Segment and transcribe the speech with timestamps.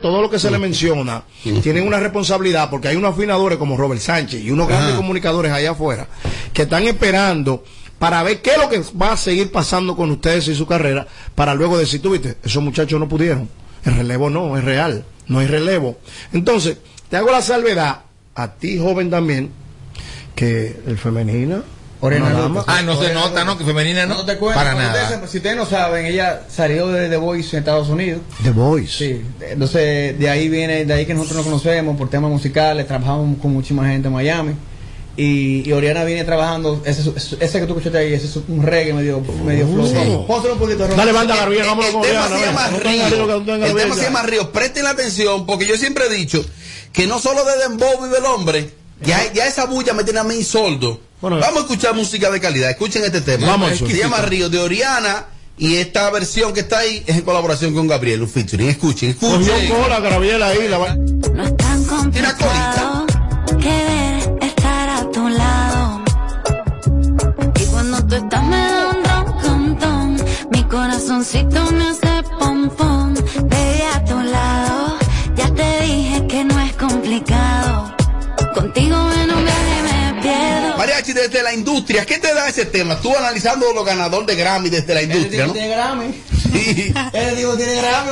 [0.00, 1.24] todo lo que se le menciona
[1.60, 5.72] tienen una responsabilidad porque hay unos afinadores como Robert Sánchez y unos grandes comunicadores allá
[5.72, 6.06] afuera
[6.52, 7.64] que están esperando
[7.98, 11.04] para ver qué es lo que va a seguir pasando con ustedes y su carrera
[11.34, 13.48] para luego decir, tú viste, esos muchachos no pudieron.
[13.84, 15.98] El relevo no, es real, no hay relevo.
[16.32, 16.76] Entonces,
[17.10, 18.02] te hago la salvedad,
[18.36, 19.50] a ti joven también,
[20.36, 21.64] que el femenino
[22.00, 23.58] Dama, Ah, no se nota, ¿no?
[23.58, 24.16] Que femenina no.
[24.18, 25.02] No te cuento, Para nada.
[25.10, 28.20] ustedes- si ustedes no saben, ella salió de The Voice en Estados Unidos.
[28.44, 28.92] The Voice.
[28.98, 33.38] Sí, entonces de ahí viene, de ahí que nosotros nos conocemos por temas musicales, trabajamos
[33.42, 34.52] con muchísima gente en Miami.
[35.16, 38.92] Y, y Oriana viene trabajando, ese, ese que tú escuchaste ahí, ese es un reggae
[38.92, 39.92] medio, medio flow.
[39.92, 40.86] Vamos, pónselo un poquito.
[40.86, 42.54] Dale, banda, Gabriel, El- vámonos el con tema Oriana, se ven.
[42.54, 43.26] llama No tenga Río.
[43.58, 44.52] no El tema se llama Río.
[44.52, 46.44] Presten la atención, porque yo siempre he dicho
[46.92, 48.70] que no solo de Dembow vive el hombre,
[49.02, 51.00] ya, ya esa bulla me tiene a mí soldo.
[51.20, 51.38] Bueno.
[51.40, 52.70] Vamos a escuchar música de calidad.
[52.70, 53.46] Escuchen este tema.
[53.48, 55.26] Vamos, se llama Río de Oriana.
[55.60, 58.68] Y esta versión que está ahí es en colaboración con Gabriel, un featuring.
[58.68, 59.42] Escuchen, escuchen.
[60.00, 60.68] Gabriel ahí.
[60.68, 60.78] La...
[60.78, 63.06] va- No es tan complicado
[78.78, 79.82] Contigo en un viaje
[80.14, 80.76] me pierdo.
[80.76, 83.00] Mariachi, desde la industria, ¿qué te da ese tema?
[83.00, 85.52] Tú analizando los ganadores de Grammy desde la industria, ¿no?
[85.52, 86.22] tiene Grammy.
[86.52, 86.94] Sí.
[87.36, 88.10] Tipo tiene Grammy.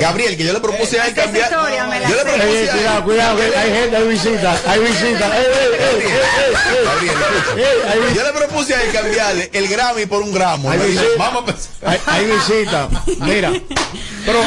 [0.00, 1.50] Gabriel, que yo le propuse a él cambiar.
[1.52, 2.78] historia me la Yo le propuse Ey, a él.
[2.78, 5.38] cuidado, cuidado, que hay gente, hay visita, hay visita.
[5.38, 7.16] Ey, ey, ey, ey, ey, Gabriel,
[7.56, 8.14] ey, hay visita.
[8.14, 10.70] Yo le propuse a él cambiarle el Grammy por un gramo.
[10.70, 11.18] Hay Me dijo, visita.
[11.24, 11.70] Vamos a pensar.
[11.86, 12.88] Hay, hay visita.
[13.20, 13.52] Mira.
[14.26, 14.40] Pero,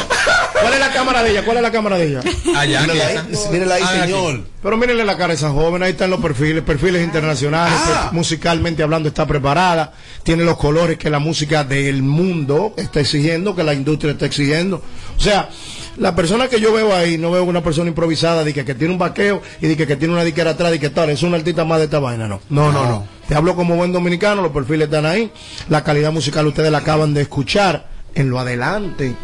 [0.60, 1.46] ¿cuál es la cámara de ella?
[1.46, 2.22] ¿Cuál es la cámara de ella?
[2.56, 3.20] Allá, Mírala ahí,
[3.52, 4.42] mírala ahí, Ah, señor.
[4.68, 8.10] Pero mírenle la cara a esa joven, ahí están los perfiles, perfiles internacionales, Ah.
[8.12, 13.64] musicalmente hablando está preparada, tiene los colores que la música del mundo está exigiendo, que
[13.64, 14.82] la industria está exigiendo.
[15.18, 15.48] O sea,
[15.96, 18.92] la persona que yo veo ahí, no veo una persona improvisada, de que, que tiene
[18.92, 21.38] un vaqueo y de que, que tiene una diquera atrás, de que tal, es una
[21.38, 22.42] artista más de esta vaina, no.
[22.50, 23.08] No, no, no.
[23.26, 25.32] Te hablo como buen dominicano, los perfiles están ahí,
[25.70, 29.16] la calidad musical ustedes la acaban de escuchar, en lo adelante.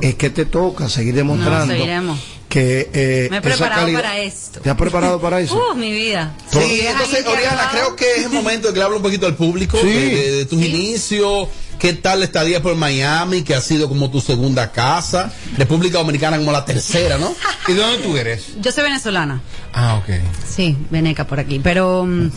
[0.00, 2.35] Es que te toca seguir demostrando seguiremos.
[2.56, 4.60] Que eh, Me he preparado calidad- para esto.
[4.60, 5.54] ¿Te has preparado para eso?
[5.72, 6.34] Uh, mi vida.
[6.50, 9.34] Sí, entonces, Oriana, creo que es el momento de que le hable un poquito al
[9.36, 9.86] público Sí.
[9.92, 11.48] de, de- de tus inicios.
[11.78, 15.32] ¿Qué tal la estadía por Miami, que ha sido como tu segunda casa?
[15.56, 17.34] República Dominicana como la tercera, ¿no?
[17.68, 18.54] ¿Y de dónde tú eres?
[18.60, 19.40] Yo soy venezolana.
[19.72, 20.14] Ah, ok.
[20.48, 21.60] Sí, veneca por aquí.
[21.62, 22.30] Pero mm,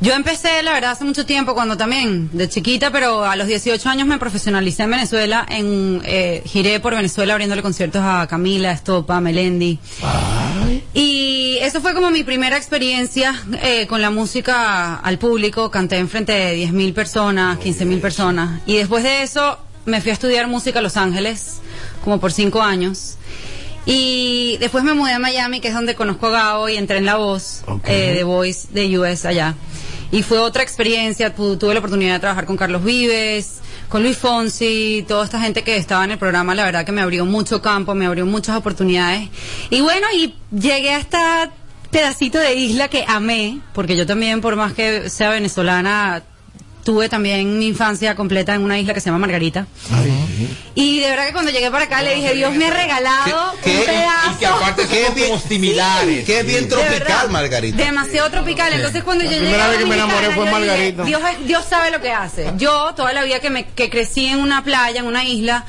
[0.00, 3.86] yo empecé, la verdad, hace mucho tiempo, cuando también, de chiquita, pero a los 18
[3.88, 5.44] años me profesionalicé en Venezuela.
[5.48, 9.78] En, eh, giré por Venezuela abriéndole conciertos a Camila, Estopa, Melendi.
[10.94, 15.70] Y eso fue como mi primera experiencia eh, con la música al público.
[15.70, 18.60] Canté en frente de 10.000 personas, 15.000 personas.
[18.66, 21.56] Y después de eso me fui a estudiar música a Los Ángeles,
[22.04, 23.16] como por cinco años.
[23.84, 27.04] Y después me mudé a Miami, que es donde conozco a Gao y entré en
[27.04, 29.54] La Voz, eh, de Voice de US allá.
[30.12, 33.58] Y fue otra experiencia, tu- tuve la oportunidad de trabajar con Carlos Vives,
[33.88, 37.00] con Luis Fonsi, toda esta gente que estaba en el programa, la verdad que me
[37.00, 39.28] abrió mucho campo, me abrió muchas oportunidades.
[39.70, 41.50] Y bueno, y llegué a esta
[41.90, 46.22] pedacito de isla que amé, porque yo también, por más que sea venezolana,
[46.86, 49.66] tuve también mi infancia completa en una isla que se llama Margarita.
[50.76, 53.72] Y de verdad que cuando llegué para acá le dije, Dios me ha regalado ¿Qué-
[53.72, 54.30] qué- un pedazo.
[54.32, 56.28] Y que aparte Qué somos bien- como similares.
[56.28, 57.76] Es bien tropical, verdad, Margarita.
[57.76, 58.72] Demasiado tropical.
[58.72, 61.02] Entonces cuando yo llegué primera a vez que me enamoré fue dije, Margarita.
[61.04, 62.52] Dios, Dios sabe lo que hace.
[62.56, 65.64] Yo, toda la vida que me que crecí en una playa, en una isla,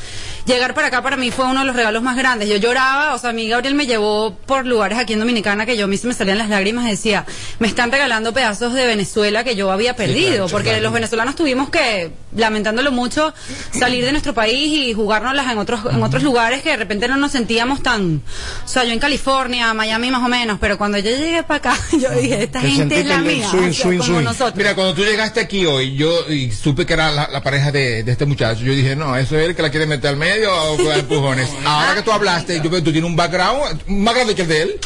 [0.48, 2.50] llegar para acá para mí fue uno de los regalos más grandes.
[2.50, 5.78] Yo lloraba, o sea, a mí Gabriel me llevó por lugares aquí en Dominicana que
[5.78, 7.26] yo a mí se me salían las lágrimas y decía,
[7.60, 12.12] me están regalando pedazos de Venezuela que yo había perdido, porque los venezolanos tuvimos que,
[12.36, 13.34] lamentándolo mucho,
[13.72, 17.18] salir de nuestro país y jugárnoslas en otros en otros lugares que de repente no
[17.18, 18.22] nos sentíamos tan,
[18.64, 21.78] o sea, yo en California, Miami más o menos, pero cuando yo llegué para acá,
[21.92, 24.24] yo dije, esta gente es la mía, swing, swing, como swing.
[24.24, 24.56] nosotros.
[24.56, 28.04] Mira, cuando tú llegaste aquí hoy, yo y supe que era la, la pareja de,
[28.04, 30.37] de este muchacho, yo dije, no, eso es el que la quiere meter al medio
[30.44, 31.50] empujones.
[31.66, 34.48] Ahora que tú hablaste, yo veo que tú tienes un background más grande que el
[34.48, 34.80] de él.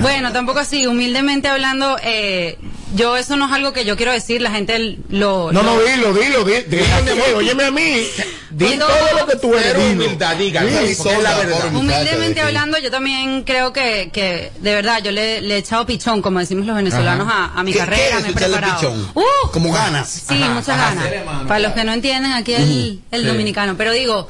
[0.00, 2.58] Bueno, tampoco así, humildemente hablando, eh,
[2.94, 5.50] yo eso no es algo que yo quiero decir, la gente lo...
[5.52, 6.62] No, lo- no, dilo, dilo, dilo.
[6.68, 8.02] Dilo, óyeme a mí.
[8.50, 8.88] Di todo
[9.18, 9.76] lo que tú eres.
[9.92, 11.74] Humildad, diga, la verdad.
[11.74, 16.20] Humildemente hablando, yo también creo que, que de verdad, yo le, le he echado pichón,
[16.22, 18.80] como decimos los venezolanos, a, a mi ¿Qué- carrera, qué es me he echarle preparado.
[18.80, 19.10] pichón?
[19.14, 19.50] ¡Uh!
[19.52, 20.08] Como ganas.
[20.28, 21.46] Sí, Ajá, muchas ajá, ganas.
[21.46, 23.26] Para los que no entienden aquí el, el sí.
[23.26, 23.76] dominicano.
[23.76, 24.28] Pero digo,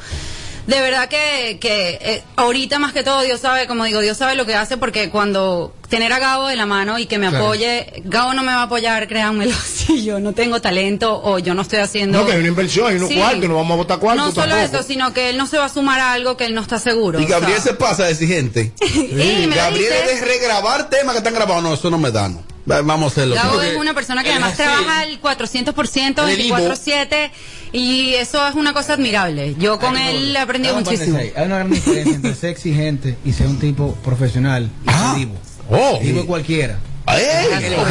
[0.68, 4.34] de verdad que, que eh, ahorita más que todo Dios sabe, como digo, Dios sabe
[4.36, 7.46] lo que hace porque cuando tener a Gabo de la mano y que me Claro.
[7.46, 11.54] apoye, Gabo no me va a apoyar, créanmelo, si yo no tengo talento o yo
[11.54, 12.18] no estoy haciendo...
[12.20, 13.16] No, que hay una inversión, hay unos Sí.
[13.16, 14.76] cuartos, no vamos a botar cuartos No solo tampoco.
[14.78, 16.78] eso, sino que él no se va a sumar a algo que él no está
[16.78, 17.18] seguro.
[17.18, 17.38] Y o sea.
[17.40, 18.72] Gabriel se pasa de exigente.
[18.80, 20.12] Lo Gabriel dice.
[20.12, 21.62] es de regrabar temas que están grabados.
[21.62, 22.42] No, eso no me da, no.
[22.70, 23.34] Va- Vamos a hacerlo.
[23.34, 26.56] Gabo es una persona que además trabaja el 400%, Él es vivo.
[26.56, 27.30] 24-7,
[27.72, 29.54] y eso es una cosa admirable.
[29.58, 31.18] Yo con él he aprendido muchísimo.
[31.18, 31.32] ahí.
[31.36, 35.14] Hay una gran diferencia entre ser exigente y ser un tipo profesional y Ah.
[35.16, 35.34] divo.
[35.70, 35.98] Oh.
[36.02, 36.78] Divo cualquiera.
[37.06, 37.24] ¡Ey!
[37.52, 37.86] El que- Oh,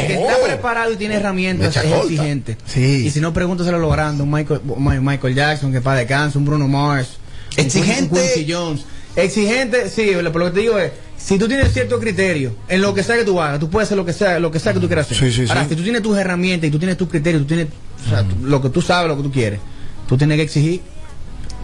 [0.00, 0.30] el oh.
[0.30, 2.58] está preparado y tiene herramientas Mecha es exigente.
[2.66, 3.06] Sí.
[3.06, 6.68] Y si no, pregúntaselo logrando un Michael, un Michael Jackson, que para descanso, un Bruno
[6.68, 7.16] Mars.
[7.56, 8.32] un Exigente.
[8.34, 8.82] Quincy Jones.
[9.16, 13.02] Exigente, sí, lo que te digo es, si tú tienes cierto criterio en lo que
[13.02, 14.86] sea que tú hagas, tú puedes hacer lo que sea, lo que sea que tú
[14.86, 15.18] quieras hacer.
[15.18, 15.50] Sí, sí, sí.
[15.52, 17.66] Ahora, si tú tienes tus herramientas y tú tienes tus criterios, tú tienes
[18.06, 19.60] o sea, tú- lo que tú sabes, lo que tú quieres,
[20.08, 20.80] tú tienes que exigir.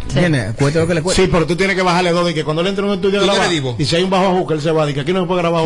[0.08, 0.54] ¿Entiendes?
[0.56, 1.22] Cueste lo que le cueste.
[1.24, 3.20] Sí, pero tú tienes que bajarle dos y que cuando él entre en un estudio
[3.20, 3.74] a ¿Tú grabar, eres divo?
[3.78, 5.40] y si hay un bajo ajuste, él se va, y que aquí no se puede
[5.40, 5.64] grabar.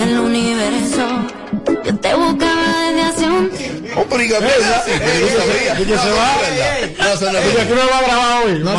[0.00, 1.06] el universo.
[1.84, 2.14] Yo te
[3.96, 4.54] Oh, pero y Gabriel,
[4.84, 5.80] sí, pero yo sabía.
[5.80, 7.66] ¿Y que se va?
[7.66, 8.58] Que no va a grabar hoy.
[8.60, 8.74] No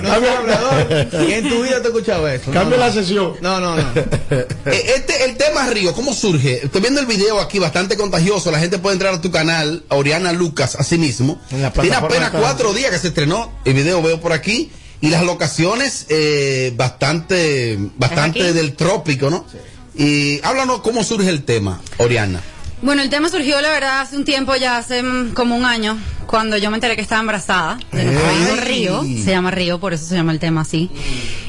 [0.00, 1.26] no.
[1.26, 2.50] Y en tu vida te he escuchado eso.
[2.50, 3.34] Cambia la sesión.
[3.40, 3.82] No, no, no.
[4.30, 6.64] Eh, Este, el tema Río, ¿cómo surge?
[6.64, 8.50] Estoy viendo el video aquí, bastante contagioso.
[8.50, 11.40] La gente puede entrar a tu canal, Oriana Lucas, así mismo.
[11.48, 13.52] Tiene apenas cuatro días que se estrenó.
[13.64, 14.70] El video veo por aquí.
[15.00, 19.46] Y las locaciones, eh, bastante, bastante del trópico, ¿no?
[19.94, 22.40] Y háblanos cómo surge el tema, Oriana.
[22.82, 25.98] Bueno, el tema surgió, la verdad, hace un tiempo, ya hace mm, como un año,
[26.26, 28.42] cuando yo me enteré que estaba embarazada de nuestro Ay.
[28.42, 29.02] hijo Río.
[29.02, 30.90] Se llama Río, por eso se llama el tema así.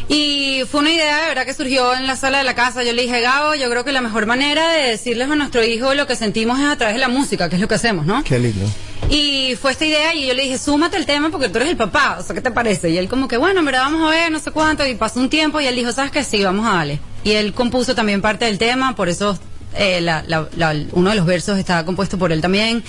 [0.10, 2.84] Y fue una idea, de verdad, que surgió en la sala de la casa.
[2.84, 5.94] Yo le dije, Gabo, yo creo que la mejor manera de decirles a nuestro hijo
[5.94, 8.22] lo que sentimos es a través de la música, que es lo que hacemos, ¿no?
[8.26, 8.66] Qué lindo.
[9.10, 11.78] Y fue esta idea y yo le dije, súmate el tema porque tú eres el
[11.78, 12.90] papá, o sea, ¿qué te parece?
[12.90, 15.22] Y él como que, bueno, en verdad vamos a ver, no sé cuánto, y pasó
[15.22, 16.24] un tiempo y él dijo, ¿sabes qué?
[16.26, 17.00] Sí, vamos a darle.
[17.24, 19.40] Y él compuso también parte del tema, por eso
[19.76, 22.84] eh, la- la- la- uno de los versos está compuesto por él también.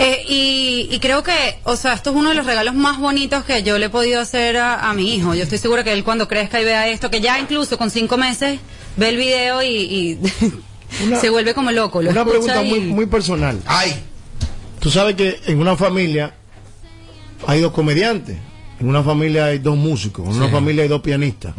[0.00, 3.42] Eh, y, y creo que, o sea, esto es uno de los regalos más bonitos
[3.44, 5.34] que yo le he podido hacer a, a mi hijo.
[5.34, 8.16] Yo estoy segura que él cuando crezca y vea esto, que ya incluso con cinco
[8.16, 8.60] meses
[8.96, 10.18] ve el video y, y
[11.04, 12.00] Una- se vuelve como loco.
[12.00, 13.60] Lo Una pregunta y- muy, muy personal.
[13.66, 13.92] Ay,
[14.80, 16.32] Tú sabes que en una familia
[17.48, 18.36] hay dos comediantes,
[18.80, 21.54] en una familia hay dos músicos, en una familia hay dos pianistas.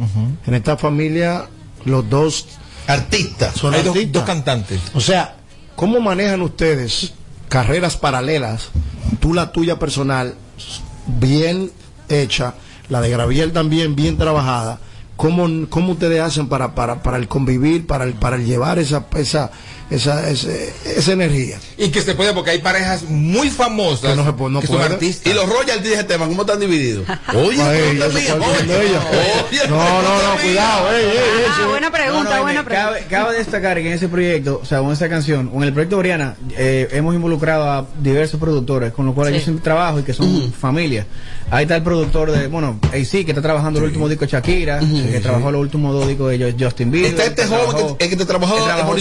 [0.47, 1.47] En esta familia
[1.83, 2.47] los dos
[2.89, 3.51] artista.
[3.53, 4.13] son Hay dos, artistas.
[4.13, 4.81] dos cantantes.
[4.93, 5.35] O sea,
[5.75, 7.13] ¿cómo manejan ustedes
[7.47, 8.69] carreras paralelas?
[9.19, 10.35] Tú la tuya personal,
[11.07, 11.71] bien
[12.09, 12.55] hecha,
[12.89, 14.79] la de Graviel también bien trabajada.
[15.15, 19.05] ¿Cómo, cómo ustedes hacen para, para, para el convivir, para el, para el llevar esa,
[19.17, 19.51] esa,
[19.89, 21.59] esa, ese- esa energía?
[21.77, 24.67] Y que se puede, porque hay parejas muy famosas Que no se puede- no que
[24.67, 25.31] son artistas.
[25.31, 27.05] Y los royalties de este tema, ¿cómo están divididos?
[27.35, 27.99] Oye, Ay,
[29.69, 30.41] No, no, no, mía.
[30.41, 32.89] cuidado, ey, ey, ey, Ah, buena pregunta, No, no, buena pregunta.
[32.89, 35.97] Cabe, cabe destacar que en ese proyecto, o sea, con esa canción, con el proyecto
[35.97, 39.39] Oriana, eh, hemos involucrado a diversos productores, con los cuales Sí.
[39.39, 41.05] yo siempre trabajo y que son familia.
[41.51, 44.79] Ahí está el productor de, bueno, AC, que está trabajando el último disco de Shakira,
[44.79, 47.09] que trabajó los últimos dos discos de Jo- Justin Bieber.
[47.11, 48.93] Está este que joven que- el que te trabajó que trabajó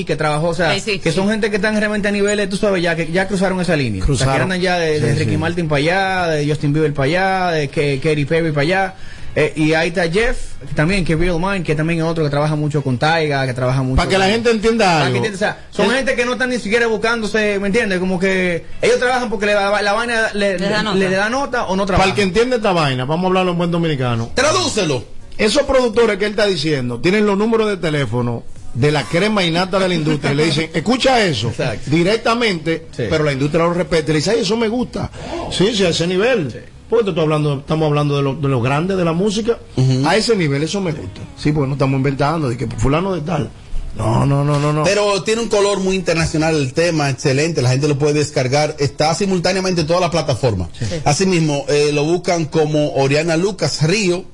[0.00, 1.16] que que trabajó, o sea, Ay, sí, que sí.
[1.16, 4.02] son gente que están realmente a niveles, tú sabes, ya que ya cruzaron esa línea.
[4.02, 4.42] O sea, que Cruzaron.
[4.42, 5.36] andan ya de, de Sí, Ricky sí.
[5.36, 8.94] Martin para allá, de Justin Bieber para allá, de Ke- Katy Perry para allá.
[9.38, 12.30] Eh, y ahí está Jeff, que también, que Real Mind, que también es otro que
[12.30, 13.96] trabaja mucho con Taiga, que trabaja mucho.
[13.96, 15.16] Para que la gente entienda Para que algo.
[15.18, 17.98] entiendas, o sea, son gente que no están ni siquiera buscándose, ¿me entiendes?
[17.98, 20.96] Como que ellos trabajan porque le, la, la vaina le, Les da le- nota.
[20.96, 22.08] le da nota o no Para trabajan.
[22.10, 24.30] el que entiende esta vaina, vamos a hablarlo en buen dominicano.
[24.34, 25.04] Tradúcelo.
[25.36, 28.42] Esos productores que él está diciendo tienen los números de teléfono
[28.76, 31.90] de la crema y nata de la industria y le dicen, escucha eso Exacto.
[31.90, 33.04] directamente, Sí.
[33.08, 34.04] pero la industria lo respeta.
[34.10, 35.10] Y le dice, ay, eso me gusta.
[35.50, 36.62] Sí, sí, a ese nivel.
[36.88, 39.58] Porque te estoy hablando, estamos hablando de lo, de lo grande de la música.
[40.06, 41.20] A ese nivel, eso me gusta.
[41.36, 43.50] Sí, porque no estamos inventando de que fulano de tal.
[43.96, 44.84] No, no, no, no, no.
[44.84, 49.14] Pero tiene un color muy internacional el tema, excelente, la gente lo puede descargar, está
[49.14, 50.68] simultáneamente en todas las plataformas.
[51.04, 54.24] Asimismo, eh, lo buscan como Oriana Lucas Río,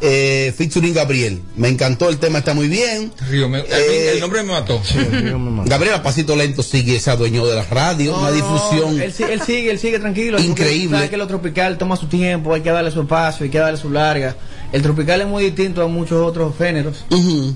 [0.00, 1.40] eh, featuring Gabriel.
[1.56, 3.12] Me encantó el tema, está muy bien.
[3.28, 4.80] Río, me- Eh, el nombre me mató.
[4.84, 5.64] Sí, yo me mando.
[5.70, 9.00] Gabriel a pasito lento sigue, se adueñó de la radio, No, una no, difusión.
[9.00, 10.38] Él, sigue, él sigue tranquilo.
[10.40, 10.96] Increíble.
[10.96, 13.78] sabe que lo tropical toma su tiempo, hay que darle su espacio, hay que darle
[13.78, 14.36] su larga.
[14.72, 17.04] El tropical es muy distinto a muchos otros géneros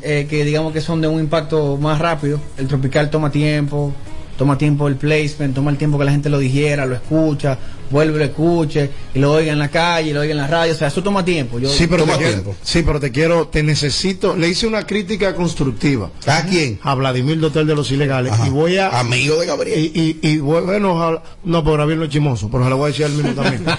[0.02, 2.40] eh, que digamos que son de un impacto más rápido.
[2.56, 3.92] El tropical toma tiempo,
[4.36, 7.58] toma tiempo el placement, toma el tiempo que la gente lo digiera, lo escucha,
[7.90, 10.46] vuelva y lo escuche, y lo oiga en la calle, y lo oiga en la
[10.46, 11.58] radio, o sea, eso toma tiempo.
[11.58, 12.56] Yo, Sí, pero te Toma quiero, tiempo.
[12.62, 14.36] sí, pero te quiero, te necesito.
[14.36, 16.78] Le hice una crítica constructiva ¿A quién?
[16.82, 18.46] a Vladimir Dotel de los Ilegales Ajá.
[18.46, 19.78] y voy a Amigo de Gabriel.
[19.78, 22.84] y, y, y bueno, ojalá- no, pero Gabriel no es chimoso, pero se lo voy
[22.86, 23.64] a decir al mismo también.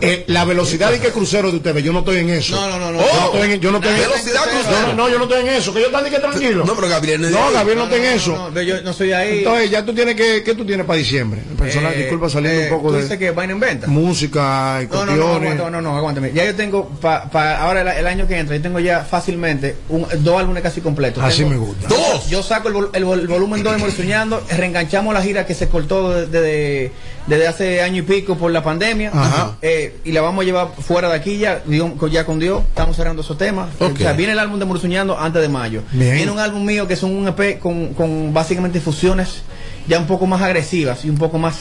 [0.00, 2.54] Eh, la velocidad y que crucero de ustedes, yo no estoy en eso.
[2.56, 2.98] No, no, no, no.
[3.00, 4.86] Yo Oh, no estoy en, yo no estoy en velocidad no, crucero.
[4.88, 6.64] no, no, yo no estoy en eso, que yo están que tranquilo.
[6.64, 7.50] No, pero Gabriel no es de No.
[7.52, 8.32] Gabriel no, está en No, eso.
[8.36, 9.38] no, no, yo no soy ahí.
[9.38, 11.42] Entonces, ya tú tienes que, ¿qué tú tienes para diciembre?
[11.58, 13.86] Personal, Eh, disculpa saliendo eh, un poco ¿tú de dices que vaina en venta?
[13.86, 16.32] música y No, no, no, aguanta, no, no, aguántame.
[16.32, 19.76] Ya yo tengo, pa, pa- ahora el, el año que entra, yo tengo ya fácilmente
[19.88, 21.22] un, dos álbumes casi completos.
[21.24, 21.88] Así Tengo- me gusta.
[21.88, 22.28] Dos.
[22.28, 25.54] Yo saco el, vol- el vol- el volumen 2 de Morsoñando, reenganchamos la gira que
[25.54, 26.92] se cortó desde, desde,
[27.26, 29.10] desde hace año y pico por la pandemia.
[29.12, 29.56] Ajá.
[29.62, 31.62] Eh, y la vamos a llevar fuera de aquí ya,
[32.10, 32.62] ya con Dios.
[32.68, 33.68] Estamos cerrando esos temas.
[33.80, 33.92] Ok.
[33.94, 35.82] O sea, viene el álbum de Morsoñando antes de mayo.
[35.92, 36.14] Bien.
[36.16, 39.42] Viene un álbum mío que son un EP con, con básicamente fusiones
[39.88, 41.54] ya un poco más agresivas y un poco más.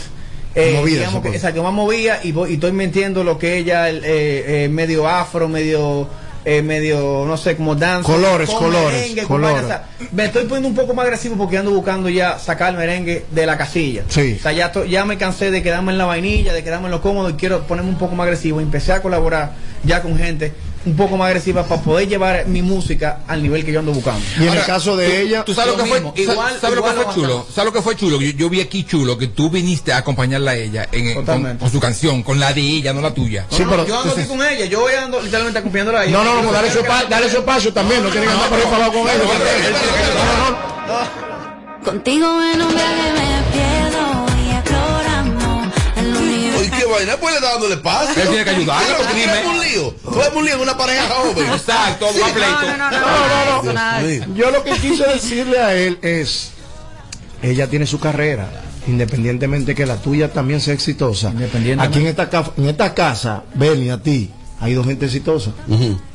[0.56, 4.64] Eh, Movidas, digamos que, más movida y, y estoy mintiendo lo que ella, el, eh,
[4.66, 6.08] eh, medio afro, medio,
[6.46, 8.10] eh, medio, no sé, como dance.
[8.10, 9.64] Colores, con colores, merengue, con colores.
[9.64, 9.68] vaina, o
[10.00, 13.26] sea, me estoy poniendo un poco más agresivo porque ando buscando ya sacar el merengue
[13.32, 14.04] de la casilla.
[14.08, 14.38] Sí.
[14.40, 16.92] O sea, ya, to- ya me cansé de quedarme en la vainilla, de quedarme en
[16.92, 18.62] lo cómodo y quiero ponerme un poco más agresivo.
[18.62, 20.54] Empecé a colaborar ya con gente
[20.86, 24.24] un poco más agresiva para poder llevar mi música al nivel que yo ando buscando.
[24.40, 26.00] Y en Ahora, el caso de tú- ella, ¿Tú sabes Lo lo que fue?
[26.00, 27.48] mismo, igual- ¿Sabes lo que fue lo chulo?
[27.54, 28.22] ¿Sabes lo que fue chulo?
[28.22, 31.80] Yo, yo vi aquí chulo que tú viniste a acompañarla a ella en, con, su
[31.80, 33.46] canción, con la de ella, no la tuya.
[33.50, 36.14] Sí, No, pero- yo ando aquí con ella, yo ando literalmente acompañándola a ella.
[36.18, 38.60] no, no, no, Yo dale su, dale su espacio también, no, tiene que andar por
[38.60, 39.26] ahí para con ellos.
[39.26, 40.50] No, no,
[41.00, 41.86] no.
[41.86, 44.15] Contigo en un viaje me pierdo
[46.86, 47.74] qué vaina, pues le está dándole.
[47.74, 49.32] Él tiene que ayudarla, Claro, porque tú dime.
[49.34, 49.96] eres un lío.
[50.04, 51.46] Tú eres un lío en una pareja joven.
[51.52, 52.08] Exacto.
[52.16, 54.36] No, no, no.
[54.36, 56.52] Yo lo que quise decirle a él es,
[57.42, 58.50] ella tiene su carrera,
[58.88, 61.34] independientemente que la tuya también sea exitosa.
[61.80, 65.52] Aquí en esta, en esta casa, Beni, a ti, hay dos gente exitosa.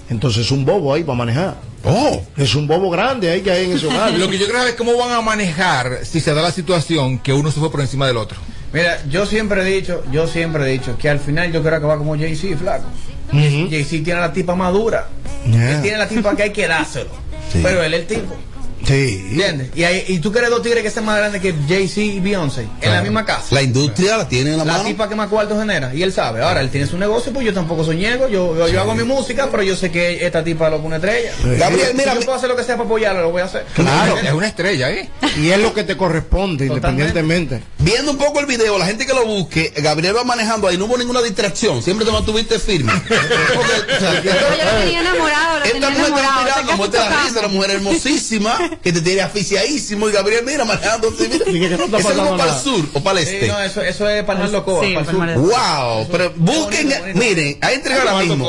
[0.09, 1.57] Entonces es un bobo ahí para manejar.
[1.85, 2.21] Oh.
[2.37, 4.13] Es un bobo grande ahí que hay en ese hogar.
[4.13, 7.33] Lo que yo creo es cómo van a manejar si se da la situación que
[7.33, 8.39] uno se fue por encima del otro.
[8.73, 11.99] Mira, yo siempre he dicho, yo siempre he dicho que al final yo quiero acabar
[11.99, 12.85] como Jay-Z, flaco.
[13.33, 13.69] Ujú.
[13.71, 15.09] Jay-Z tiene la tipa madura.
[15.47, 15.77] Yeah.
[15.77, 17.11] Él tiene la tipa que hay que dárselo.
[17.53, 17.61] Sí.
[17.63, 18.37] Pero él es el tipo.
[18.83, 19.27] Sí.
[19.33, 19.69] ¿Entiendes?
[19.77, 22.67] Y, hay- y tú quieres dos tigres que sean más grandes que Jay-Z y Beyoncé
[22.81, 23.55] en la misma casa.
[23.55, 24.85] La industria la tiene en la, La mano.
[24.85, 25.95] tipa que más cuarto genera.
[25.95, 26.43] Y él sabe.
[26.43, 28.27] Ahora, él tiene su negocio, pues yo tampoco soy ñego.
[28.29, 31.31] Yo, yo, yo hago mi música, pero yo sé que esta tipa lo pone estrella.
[31.59, 33.67] Gabriel, mira, si yo puedo hacer lo que sea para apoyarla, lo voy a hacer.
[33.75, 34.17] Claro.
[34.17, 35.09] Es una estrella, ¿eh?
[35.37, 37.03] Y es lo que te corresponde, Totalmente.
[37.21, 37.63] independientemente.
[37.83, 40.85] Viendo un poco el video, la gente que lo busque, Gabriel va manejando ahí, no
[40.87, 42.93] hubo ninguna distracción, siempre te mantuviste firme.
[43.09, 44.33] Porque, o sea, No, yo
[44.65, 46.45] lo tenía enamorado, lo tenía Esta mujer está enamorado.
[46.63, 51.11] mirando, muerte la risa, la mujer hermosísima, que te tiene aficiadísimo, y Gabriel, mira, manejando
[51.19, 51.45] mira.
[51.45, 53.49] Que no Ese es como para el sur o para el Sí, este.
[53.49, 55.19] no, eso, eso es para el Coa, Sí, para el sur.
[55.19, 57.19] para el Wow, pero busquen, bonito, bonito.
[57.19, 58.49] miren, ahí entrega ahora mismo.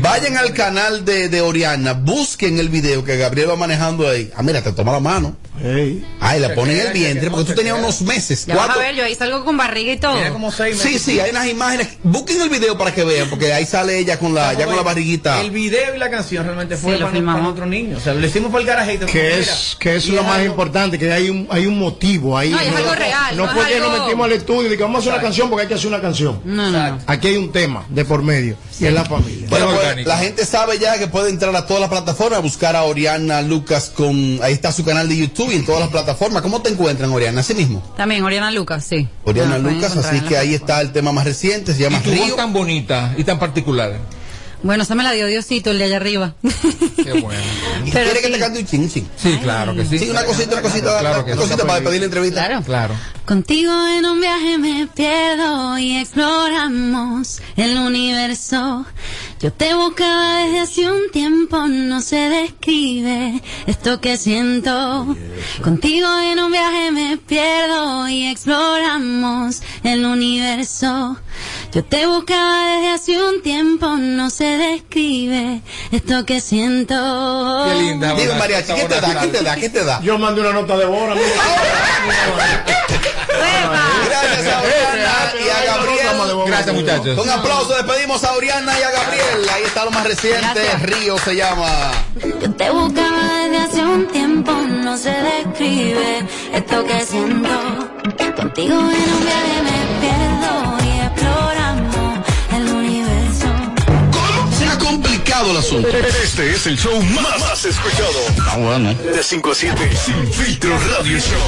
[0.00, 4.30] Vayan al canal de, de Oriana, busquen el video que Gabriel va manejando ahí.
[4.36, 5.36] Ah, mira, te toma la mano.
[6.20, 8.46] Ay, la ponen en el vientre, porque tú tenías unos meses.
[8.46, 10.16] Ya vas a ver, yo ahí salgo con barriga y todo.
[10.32, 10.92] Como seis meses.
[11.02, 11.88] Sí, sí, hay unas imágenes.
[12.02, 14.82] Busquen el video para que vean, porque ahí sale ella con la, ya con la
[14.82, 15.40] barriguita.
[15.40, 17.40] El video y la canción realmente fue Sí, lo para, filmamos.
[17.42, 17.96] para otro niño.
[17.96, 19.06] O sea, lo hicimos para el garajito.
[19.06, 22.50] Que es, que es lo más importante, que hay un, hay un motivo ahí.
[22.50, 24.98] No, es algo real, No no fue que nos metimos al estudio y que vamos
[24.98, 26.40] a hacer una canción porque hay que hacer una canción.
[26.44, 26.98] No, no.
[27.06, 29.46] Aquí hay un tema de por medio y la familia.
[29.50, 32.76] Bueno, Es pues, la gente sabe ya que puede entrar a todas las plataformas, buscar
[32.76, 36.42] a Oriana Lucas con, ahí está su canal de YouTube y en todas las plataformas.
[36.42, 37.40] ¿Cómo te encuentran, Oriana?
[37.40, 37.82] Así mismo.
[37.96, 39.08] También Oriana Lucas, sí.
[39.24, 42.06] Oriana Ah, Lucas, así que ahí está el tema más reciente, se Y llama voz
[42.14, 42.34] Río.
[42.36, 43.98] tan bonita y tan particular.
[44.62, 46.34] Bueno, esa me la dio Diosito, el de allá arriba.
[47.02, 47.40] Qué bueno.
[47.86, 48.32] ¿Y quiere que sí.
[48.34, 49.06] te cante un ching, ching?
[49.16, 49.98] Sí, claro que sí.
[49.98, 52.46] Sí, una cosita, una cosita, Claro que una cosita para pedir la entrevista.
[52.46, 52.62] Claro.
[52.64, 52.94] Claro.
[53.30, 58.84] Contigo en un viaje me pierdo y exploramos el universo.
[59.38, 65.16] Yo te buscaba desde hace un tiempo, no se describe esto que siento.
[65.62, 71.16] Contigo en un viaje me pierdo y exploramos el universo.
[71.72, 76.96] Yo te buscaba desde hace un tiempo, no se describe esto que siento.
[77.68, 78.08] Qué linda.
[78.08, 79.20] Dime, bonita, Mariachi, ¿qué te da?
[79.20, 79.56] ¿Qué te da?
[79.56, 80.02] ¿Qué te da?
[80.02, 81.14] Yo mandé una nota de mismo.
[83.28, 86.46] Gracias a Oriana y a Gabriel.
[86.46, 87.16] Gracias, muchachos.
[87.16, 89.48] Con aplauso despedimos a Oriana y a Gabriel.
[89.52, 90.40] Ahí está lo más reciente.
[90.40, 90.82] Gracias.
[90.82, 91.92] Río se llama.
[92.40, 97.48] Yo te buscaba desde hace un tiempo, no se describe esto que siento.
[98.36, 100.79] Contigo en un viaje me pierdo
[105.50, 105.88] complicado el asunto.
[105.88, 108.18] Este es el show más, más escuchado.
[108.48, 108.94] Ah, bueno.
[108.94, 109.96] De 5 a 7.
[109.96, 111.38] Sin filtro radio show.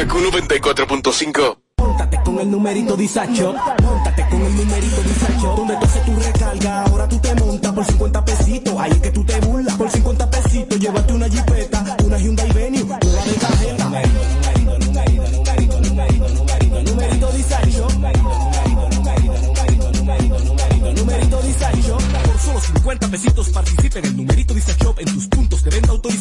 [0.00, 1.58] Kaku 94.5.
[1.76, 3.54] Póntate con el numerito Disacho.
[3.82, 5.54] Móntate con el numerito Disacho.
[5.56, 8.74] Donde tú haces tu recarga, ahora tú te montas por 50 pesitos.
[8.78, 9.10] Ahí es que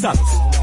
[0.03, 0.62] de venta autorizados.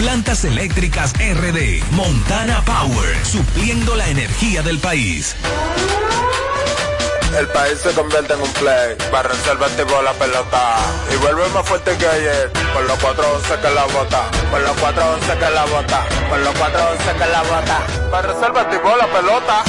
[0.01, 1.83] Plantas Eléctricas RD.
[1.91, 3.23] Montana Power.
[3.23, 5.35] Supliendo la energía del país.
[7.37, 8.95] El país se convierte en un play.
[9.11, 10.77] Para reservar tipo la pelota.
[11.13, 12.51] Y vuelve más fuerte que ayer.
[12.73, 14.31] Por los 411 que la bota.
[14.49, 16.05] Por los 411 que la bota.
[16.31, 18.09] Por los 411 que la bota.
[18.09, 19.63] Para reservar tipo la pelota.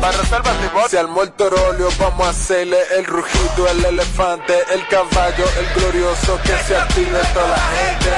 [0.00, 0.88] Para reservar tipo.
[0.88, 6.40] Si al muerto rolio vamos a hacerle el rugido, el elefante, el caballo, el glorioso.
[6.42, 8.10] Que se active toda la gente.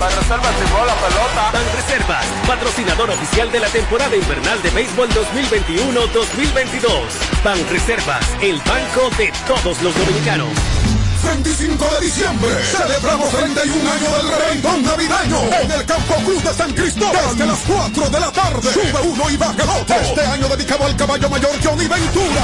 [0.00, 1.50] Para reservar tipo la pelota.
[1.52, 6.88] Ban Reservas, patrocinador oficial de la temporada invernal de béisbol 2021-2022.
[7.44, 10.48] Ban Reservas, el banco de todos los dominicanos.
[11.26, 15.15] 25 de diciembre celebramos 31 años del reventón navideño en
[16.26, 18.72] Cruz de San Cristóbal desde las 4 de la tarde.
[18.72, 19.94] Sube uno y baja el otro.
[19.94, 22.42] Este año dedicado al caballo mayor Johnny Ventura.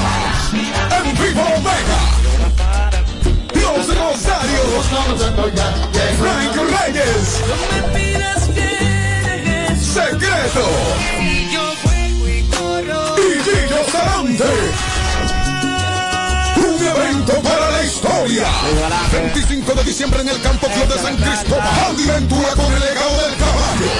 [0.53, 1.99] En vivo Omega.
[3.53, 4.85] Los Rosarios.
[6.17, 7.41] Frank Reyes.
[9.83, 10.65] Secreto.
[13.17, 15.02] Y Gillo Sarante.
[16.95, 18.47] Evento para la historia.
[19.11, 21.67] 25 de diciembre en el Campo Club de San Cristóbal.
[21.89, 23.91] Andy Ventura con el legado del caballo.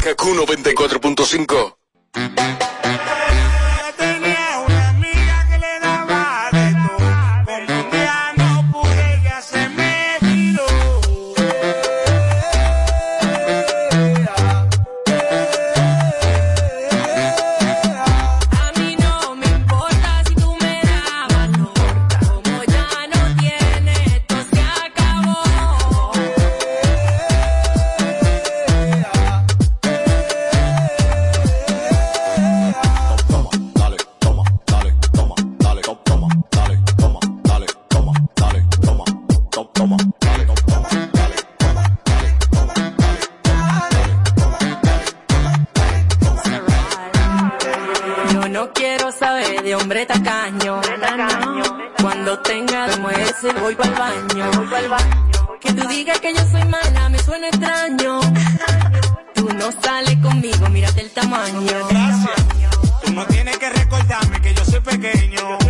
[0.02, 1.76] Kaku 94.5.
[65.30, 65.61] yo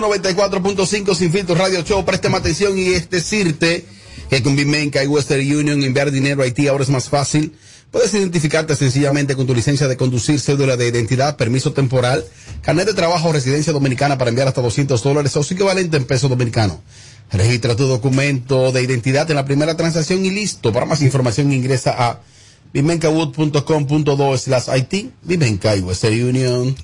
[0.00, 2.04] 94.5 Sin Filtro Radio Show.
[2.04, 3.84] Préstame atención y es decirte
[4.28, 7.54] que con Bimenca y Western Union enviar dinero a Haití ahora es más fácil.
[7.90, 12.24] Puedes identificarte sencillamente con tu licencia de conducir, cédula de identidad, permiso temporal,
[12.62, 16.04] carnet de trabajo o residencia dominicana para enviar hasta 200 dólares o su equivalente en
[16.04, 16.80] peso dominicano.
[17.32, 20.72] Registra tu documento de identidad en la primera transacción y listo.
[20.72, 22.20] Para más información ingresa a
[22.72, 26.76] bimencawood.com.do slash IT, Bimenca y Western Union.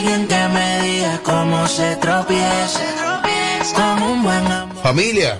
[0.00, 3.20] Alguien que me diga cómo se tropieza
[3.76, 4.82] con un buen amor.
[4.82, 5.38] Familia,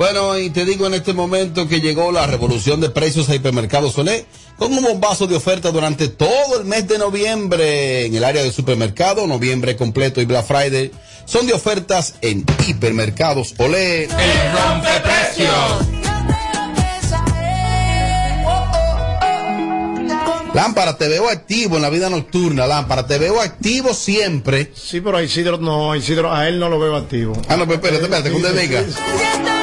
[0.00, 3.90] Bueno, y te digo en este momento que llegó la revolución de precios a Hipermercado
[3.90, 4.24] Solé
[4.56, 8.50] con un bombazo de oferta durante todo el mes de noviembre en el área de
[8.50, 10.90] supermercado, noviembre completo y Black Friday.
[11.26, 14.04] Son de ofertas en Hipermercados Olé.
[14.04, 14.10] El
[20.54, 24.72] Lámpara, te veo activo en la vida nocturna, Lámpara, te veo activo siempre.
[24.74, 27.34] Sí, pero a Isidro no, a Isidro, a él no lo veo activo.
[27.48, 29.59] Ah, no, pues espérate, espérate, que usted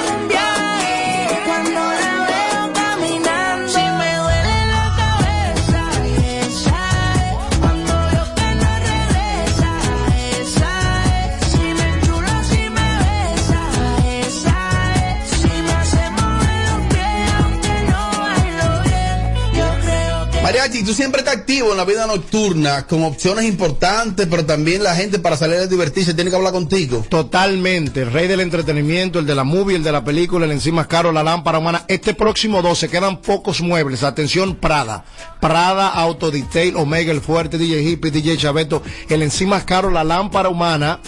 [20.68, 24.96] Mariachi, tú siempre estás activo en la vida nocturna con opciones importantes, pero también la
[24.96, 27.06] gente para salir a divertirse tiene que hablar contigo.
[27.08, 30.86] Totalmente, el rey del entretenimiento, el de la movie, el de la película, el encima
[30.86, 31.86] caro, la lámpara humana.
[31.88, 34.04] Este próximo 12 quedan pocos muebles.
[34.04, 35.06] Atención, Prada.
[35.40, 38.84] Prada, Auto Detail, Omega, el fuerte, DJ Hippie, DJ Chaveto.
[39.08, 41.00] El encima caro, la lámpara humana.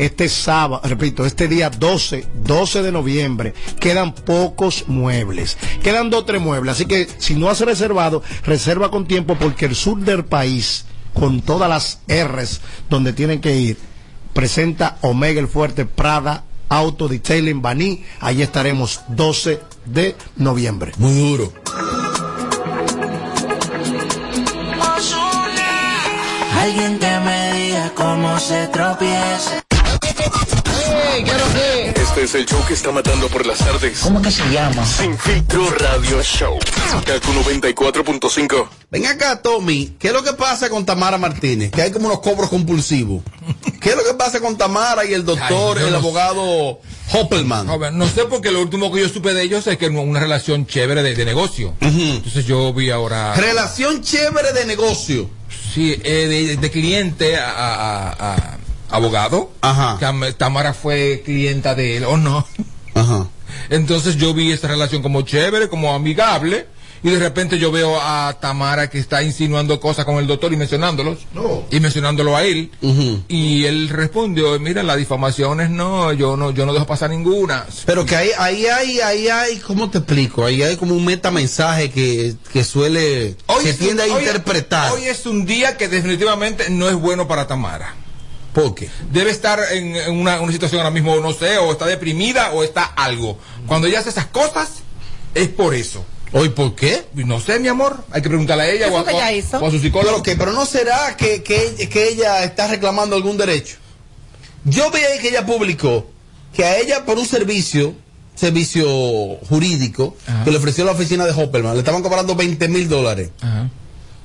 [0.00, 5.58] Este sábado, repito, este día 12, 12 de noviembre, quedan pocos muebles.
[5.82, 6.72] Quedan dos o tres muebles.
[6.72, 11.42] Así que si no has reservado, reserva con tiempo porque el sur del país, con
[11.42, 13.76] todas las R's donde tienen que ir,
[14.32, 18.02] presenta Omega el Fuerte Prada Auto Detailing Baní.
[18.20, 20.92] Ahí estaremos 12 de noviembre.
[20.96, 21.52] Muy duro.
[26.58, 29.62] alguien que me diga cómo se tropieza.
[31.14, 33.98] Este es el show que está matando por las tardes.
[34.00, 34.84] ¿Cómo que se llama?
[34.86, 36.56] Sin filtro radio show.
[37.04, 38.68] Kaku 94.5.
[38.90, 41.72] Ven acá, Tommy, ¿qué es lo que pasa con Tamara Martínez?
[41.72, 43.22] Que hay como unos cobros compulsivos.
[43.80, 46.80] ¿Qué es lo que pasa con Tamara y el doctor, Ay, el no abogado
[47.12, 47.66] Hoppelman?
[47.66, 50.20] Joven, no sé porque lo último que yo supe de ellos es que una una
[50.20, 51.74] relación chévere de, de negocio.
[51.80, 53.34] Entonces yo vi ahora.
[53.34, 55.28] Relación chévere de negocio.
[55.74, 58.58] Sí, eh, de, de cliente a, a- a- a
[58.90, 59.50] abogado.
[59.60, 59.98] Ajá.
[60.00, 62.46] Tam- Tamara fue clienta de él, ¿o no?
[62.94, 63.26] Ajá.
[63.68, 66.66] Entonces yo vi esta relación como chévere, como amigable.
[67.02, 70.56] y de repente yo veo a Tamara que está insinuando cosas con el doctor y
[70.56, 71.16] mencionándolos
[71.70, 72.70] y mencionándolo a él
[73.26, 78.04] y él respondió mira las difamaciones no yo no yo no dejo pasar ninguna Pero
[78.04, 80.44] que ahí, ahí hay, ahí hay, ¿cómo te explico?
[80.44, 84.92] Ahí hay como un metamensaje que, que suele, se es tiende a hoy- interpretar.
[84.92, 87.94] Hoy es un día que definitivamente no es bueno para Tamara.
[88.54, 88.88] ¿Por qué?
[89.12, 92.64] Debe estar en, en una, una situación ahora mismo, no sé, o está deprimida o
[92.64, 93.38] está algo.
[93.66, 94.68] Cuando ella hace esas cosas,
[95.34, 96.04] es por eso.
[96.32, 97.04] ¿Hoy por qué?
[97.14, 98.04] No sé, mi amor.
[98.12, 99.28] Hay que preguntarle a ella o a, o a-
[99.60, 100.10] o a su psicólogo.
[100.10, 103.76] Pero, que, pero no será que, que, que ella está reclamando algún derecho.
[104.64, 106.06] Yo vi ahí que ella publicó
[106.52, 107.94] que a ella por un servicio,
[108.34, 108.86] servicio
[109.48, 113.30] jurídico, que le ofreció la oficina de Hopperman, le estaban cobrando 20 mil dólares.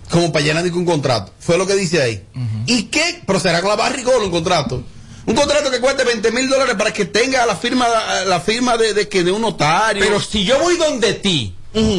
[0.09, 1.31] Como para llenar un contrato.
[1.39, 2.23] Fue lo que dice ahí.
[2.65, 3.21] ¿Y qué?
[3.25, 4.83] Pero será con la barrigol un contrato.
[5.25, 7.87] Un contrato que cueste 20 mil dólares para que tenga la firma,
[8.25, 10.03] la firma de, de que de un notario.
[10.03, 11.55] Pero si yo voy donde ti,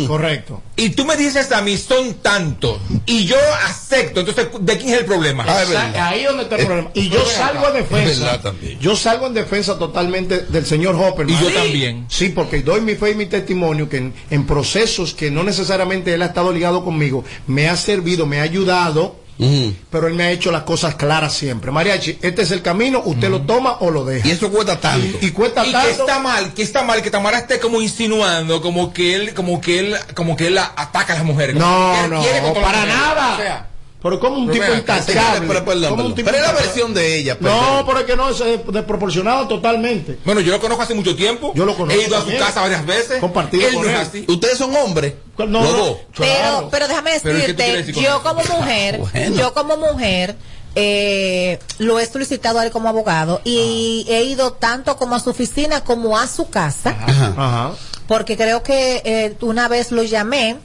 [0.06, 3.36] correcto, y tú me dices a mí son tantos, y yo
[3.66, 5.44] acepto, entonces, ¿de quién es el problema?
[5.92, 6.90] Esa- ahí donde está el problema.
[6.94, 8.40] Y yo salgo en defensa.
[8.80, 11.28] Yo salgo en defensa totalmente del señor Hopper.
[11.28, 12.06] Y yo también.
[12.08, 16.12] Sí, porque doy mi fe y mi testimonio que en, en procesos que no necesariamente
[16.14, 19.25] él ha estado ligado conmigo, me ha servido, me ha ayudado.
[19.38, 21.70] Pero él me ha hecho las cosas claras siempre.
[21.70, 24.26] Mariachi, este es el camino, usted lo toma o lo deja.
[24.26, 25.18] Y eso cuesta tanto.
[25.20, 25.88] Y, y cuesta y tanto.
[25.88, 29.60] que está mal, que está mal que Tamara esté como insinuando, como que él, como
[29.60, 31.56] que él, como que él ataca a las mujeres.
[31.56, 32.22] No, no,
[32.54, 33.34] para nada.
[33.34, 33.66] O sea,
[34.08, 35.46] Pero como un Pero tipo intachable.
[35.48, 36.14] pero, perdón, Como un perdón.
[36.14, 37.84] tipo Pero es la versión de ella, No, perdón.
[37.86, 40.18] pero es que no, es eh, desproporcionado totalmente.
[40.24, 41.52] Bueno, yo lo conozco hace mucho tiempo.
[41.54, 43.20] Yo lo conozco He ido a su casa varias veces.
[43.20, 44.24] Compartido él con no es así.
[44.28, 45.14] ¿Ustedes son hombres?
[45.38, 45.96] No, no.
[46.16, 48.22] Pero, pero déjame Pero, ¿y qué tú quieres decirte, decir yo eso?
[48.22, 49.36] como mujer, Bueno.
[49.36, 50.36] yo como mujer,
[50.74, 55.30] eh, lo he solicitado a él como abogado y he ido tanto como a su
[55.30, 57.72] oficina como a su casa, Ajá.
[58.06, 60.56] porque creo que eh, una vez lo llamé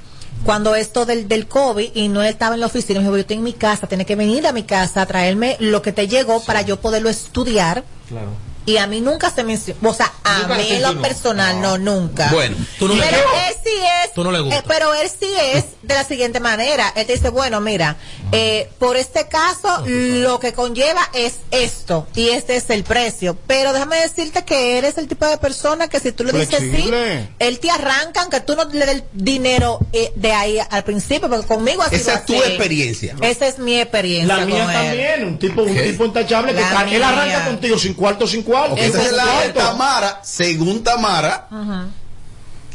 [0.44, 3.38] cuando esto del, del COVID y no estaba en la oficina, me dijo, yo estoy
[3.38, 6.44] en mi casa, tiene que venir a mi casa a traerme lo que te llegó
[6.44, 7.84] para yo poderlo estudiar.
[8.08, 8.30] Claro.
[8.66, 9.56] Y a mí nunca se me...
[9.84, 12.30] O sea, a Nunca mí lo personal, no, nunca.
[12.32, 13.48] Bueno, tú no le pero gustas.
[13.50, 13.72] él sí
[14.06, 14.14] es...
[14.14, 14.60] Tú no le gusta.
[14.60, 16.94] eh, pero él sí es de la siguiente manera.
[16.96, 17.96] Él te dice, bueno, mira,
[18.32, 23.36] eh, por este caso lo que conlleva es esto y este es el precio.
[23.48, 26.70] Pero déjame decirte que eres el tipo de persona que si tú le dices sí,
[26.70, 27.30] Flexible.
[27.40, 31.30] él te arranca aunque tú no le des el dinero eh, de ahí al principio,
[31.30, 32.44] porque conmigo ha sido Esa es tu así.
[32.44, 33.16] experiencia.
[33.22, 34.38] Esa es mi experiencia.
[34.38, 34.88] La mía con él.
[34.88, 35.84] también, un tipo, un ¿Qué?
[35.84, 38.51] tipo intachable que él arranca contigo sin cuarto, sin cuarto.
[38.76, 39.50] Sin entonces la de.
[39.54, 41.88] Tamara, según Tamara, Ajá.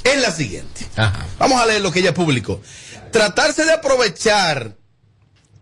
[0.05, 0.87] es la siguiente.
[1.39, 2.61] Vamos a leer lo que ella publicó.
[3.13, 4.75] Tratarse de aprovechar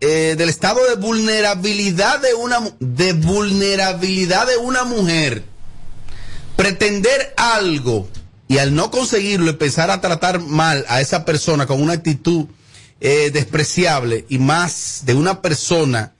[0.01, 5.43] eh, del estado de vulnerabilidad de una de vulnerabilidad de una mujer,
[6.55, 8.09] pretender algo
[8.47, 12.47] y al no conseguirlo empezar a tratar mal a esa persona con una actitud
[12.99, 16.14] eh, despreciable y más de una persona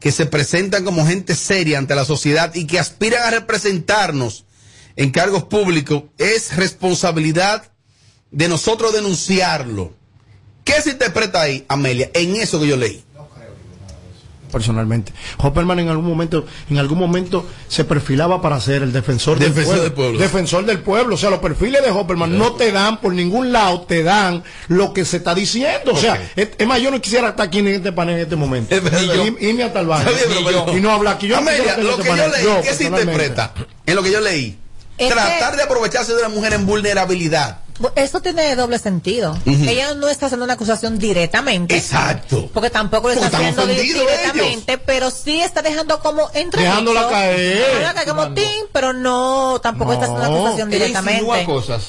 [0.00, 4.44] que se presentan como gente seria ante la sociedad y que aspiran a representarnos
[4.96, 7.70] en cargos públicos, es responsabilidad
[8.30, 9.94] de nosotros denunciarlo.
[10.64, 13.04] ¿Qué se interpreta ahí, Amelia, en eso que yo leí?
[14.48, 15.12] Personalmente.
[15.38, 19.64] Hopperman en algún momento, en algún momento se perfilaba para ser el defensor, Defensor del,
[19.64, 20.18] pueblo, del pueblo.
[20.18, 21.14] Defensor del pueblo.
[21.14, 24.92] O sea, los perfiles de Hopperman no te dan por ningún lado, te dan lo
[24.92, 25.92] que se está diciendo.
[25.92, 28.36] O sea, es, es más, yo no quisiera estar aquí en este panel en este
[28.36, 28.74] momento.
[28.74, 29.02] Es verdad.
[29.40, 30.08] Y- Irme hasta el baño.
[30.76, 31.28] Y no hablar aquí.
[31.28, 32.32] Yo no Amelia, en lo este que yo panel.
[32.32, 33.52] leí, Yo, ¿qué se interpreta?
[33.86, 34.58] En lo que yo leí.
[34.96, 37.60] Tratar de aprovecharse de una mujer en vulnerabilidad.
[37.94, 39.36] Eso tiene doble sentido.
[39.46, 41.76] Ella no está haciendo una acusación directamente.
[41.76, 42.50] Exacto.
[42.52, 47.58] Porque tampoco lo está Porque haciendo directamente, pero sí está dejando como entre Dejándola caer.
[47.58, 51.44] Dejándola caer como tin, pero no, tampoco está haciendo una acusación Ella directamente.
[51.44, 51.82] cosas.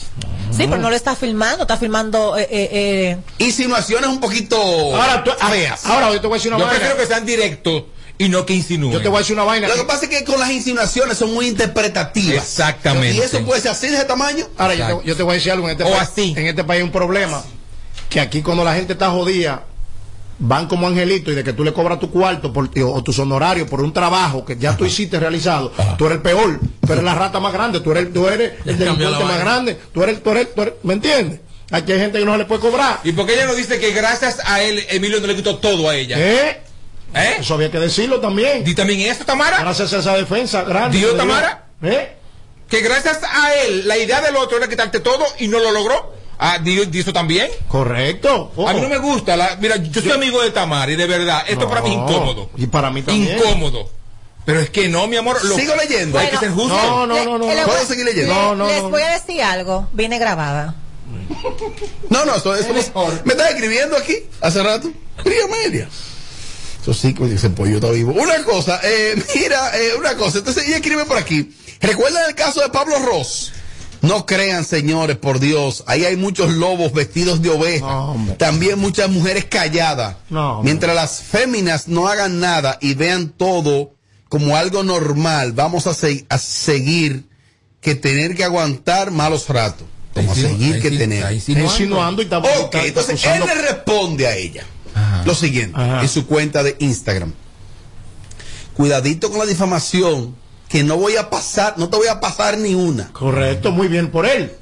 [0.52, 5.24] Sí, pero no lo está filmando, está filmando eh, eh, eh, Insinuaciones un poquito Ahora,
[5.24, 5.86] tú- ah, feas.
[5.86, 7.84] ahora yo te voy a decir una Yo prefiero que sean directos
[8.20, 8.92] y no que insinúen.
[8.94, 9.68] Yo te voy a decir una vaina.
[9.68, 12.44] Lo que pasa es que con las insinuaciones son muy interpretativas.
[12.44, 13.14] Exactamente.
[13.16, 14.46] Y eso puede ser así de ese tamaño.
[14.58, 15.68] Ahora, yo te, yo te voy a decir algo.
[15.68, 16.34] En este, O país, así.
[16.38, 17.42] en este país hay un problema.
[18.10, 19.64] Que aquí cuando la gente está jodida,
[20.38, 23.18] van como angelito y de que tú le cobras tu cuarto por, o, o tus
[23.20, 27.04] honorarios por un trabajo que ya tú hiciste realizado, tú eres el peor, tú eres
[27.04, 30.32] la rata más grande, tú eres, tú eres el delincuente más grande, tú eres, tú
[30.32, 31.40] eres, tú eres- ¿me entiendes?
[31.72, 33.00] Aquí hay gente que no se le puede cobrar.
[33.04, 35.88] ¿Y por qué ella no dice que gracias a él, Emilio no le quitó todo
[35.90, 36.16] a ella?
[36.20, 36.62] ¿Eh?
[37.14, 37.38] ¿Eh?
[37.40, 38.64] Eso había que decirlo también.
[38.64, 39.60] ¿Di también eso, Tamara?
[39.60, 40.98] Gracias a esa defensa grande.
[40.98, 41.16] ¿Dio.
[41.16, 41.66] Tamara?
[41.82, 42.16] ¿Eh?
[42.70, 46.14] Que gracias a él, la idea del otro era quitarte todo y no lo logró.
[46.38, 47.50] Ah, ¿di, di eso también?
[47.68, 48.54] Correcto.
[48.68, 49.36] A mí no me gusta.
[49.36, 52.04] La, mira, yo soy amigo de Tamara y de verdad, esto para mí es No.
[52.10, 52.50] incómodo.
[52.56, 53.38] Y para mí también.
[53.38, 53.90] Incómodo.
[54.46, 55.44] Pero es que no, mi amor.
[55.44, 56.18] lo- Sigo leyendo.
[56.18, 56.76] Hay que ser justo.
[56.76, 57.48] No, no, no, no.
[57.54, 58.34] le- ¿Puedo seguir leyendo?
[58.34, 58.90] le- No, no, les no.
[58.90, 60.76] voy a decir algo, viene grabada.
[62.10, 62.80] No, no, eso, eso me
[63.34, 64.90] está escribiendo aquí hace rato.
[65.24, 65.90] Cría media.
[66.90, 68.14] Eso sí, que ese pollo está vivo.
[68.14, 70.40] Una cosa, eh, mira, eh, una cosa.
[70.40, 71.54] Entonces ella escribe por aquí.
[71.82, 73.52] ¿Recuerdan el caso de Pablo Ross?
[74.02, 75.84] No crean, señores, por Dios.
[75.86, 78.14] Ahí hay muchos lobos vestidos de oveja.
[78.38, 80.16] También muchas mujeres calladas.
[80.30, 83.94] No, Mientras las féminas no hagan nada y vean todo
[84.30, 87.26] como algo normal, vamos a, se- a seguir
[87.82, 89.86] que tener que aguantar malos ratos.
[90.14, 91.24] Como a seguir ahí que sí, tener.
[91.26, 94.66] ahí sí no insinuando y está- Ok, entonces él le responde a ella
[95.26, 97.34] lo siguiente en su cuenta de Instagram.
[98.74, 100.36] Cuidadito con la difamación,
[100.70, 103.12] que no voy a pasar, no te voy a pasar ni una.
[103.12, 104.54] Correcto, muy bien por él.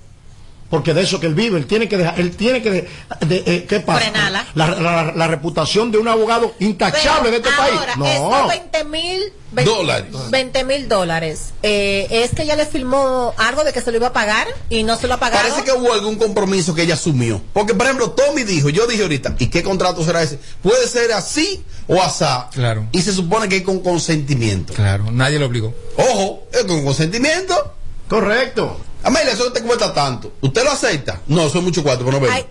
[0.70, 2.88] Porque de eso que él vive, él tiene que dejar, él tiene que, de-
[3.26, 4.02] de- eh, ¿qué pasa?
[4.02, 4.46] Frenala.
[4.54, 8.14] La, la- la reputación de un abogado intachable de este Ahora, país.
[8.16, 8.48] esos No.
[8.50, 9.22] 20 mil
[9.64, 10.08] Dólares.
[10.30, 11.54] 20 mil dólares.
[11.64, 14.84] Eh, es que ella le firmó algo de que se lo iba a pagar y
[14.84, 15.42] no se lo ha pagado.
[15.48, 17.42] Parece que hubo algún compromiso que ella asumió.
[17.54, 20.38] Porque, por ejemplo, Tommy dijo, yo dije ahorita, ¿y qué contrato será ese?
[20.62, 22.50] Puede ser así o asá.
[22.52, 22.88] Claro.
[22.92, 24.74] Y se supone que hay con consentimiento.
[24.74, 25.74] Claro, nadie lo obligó.
[25.96, 27.74] Ojo, es con consentimiento.
[28.10, 28.80] Correcto.
[29.04, 30.34] Amelia, eso no te cuesta tanto.
[30.42, 31.22] ¿Usted lo acepta?
[31.28, 32.32] No, es mucho cuarto, pero no veo.
[32.32, 32.46] Ay,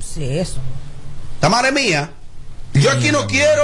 [0.00, 0.58] sí, eso.
[1.40, 2.12] Tamara es mía.
[2.74, 3.62] Yo aquí no quiero,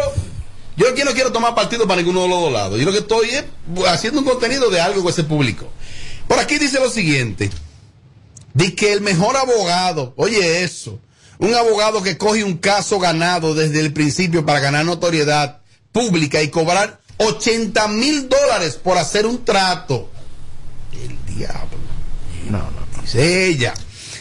[0.76, 2.78] yo aquí no quiero tomar partido para ninguno de los dos lados.
[2.78, 3.44] Yo lo que estoy es
[3.86, 5.68] haciendo un contenido de algo que se publicó.
[6.26, 7.50] Por aquí dice lo siguiente.
[8.54, 10.98] Dice que el mejor abogado, oye eso,
[11.38, 15.60] un abogado que coge un caso ganado desde el principio para ganar notoriedad
[15.92, 20.08] pública y cobrar 80 mil dólares por hacer un trato.
[20.92, 21.78] El diablo.
[22.50, 23.02] No, no.
[23.02, 23.74] Dice ella.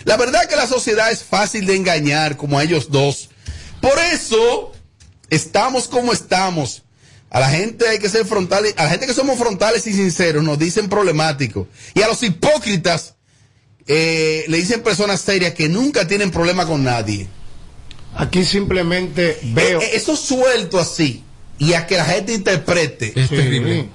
[0.05, 3.29] La verdad que la sociedad es fácil de engañar como a ellos dos.
[3.81, 4.71] Por eso
[5.29, 6.83] estamos como estamos.
[7.29, 10.43] A la gente hay que ser frontales, a la gente que somos frontales y sinceros
[10.43, 11.67] nos dicen problemáticos.
[11.95, 13.15] Y a los hipócritas
[13.88, 17.27] eh, le dicen personas serias que nunca tienen problema con nadie.
[18.15, 19.81] Aquí simplemente veo.
[19.81, 21.23] Eh, eh, eso suelto así
[21.57, 23.13] y a que la gente interprete.
[23.15, 23.89] Es terrible.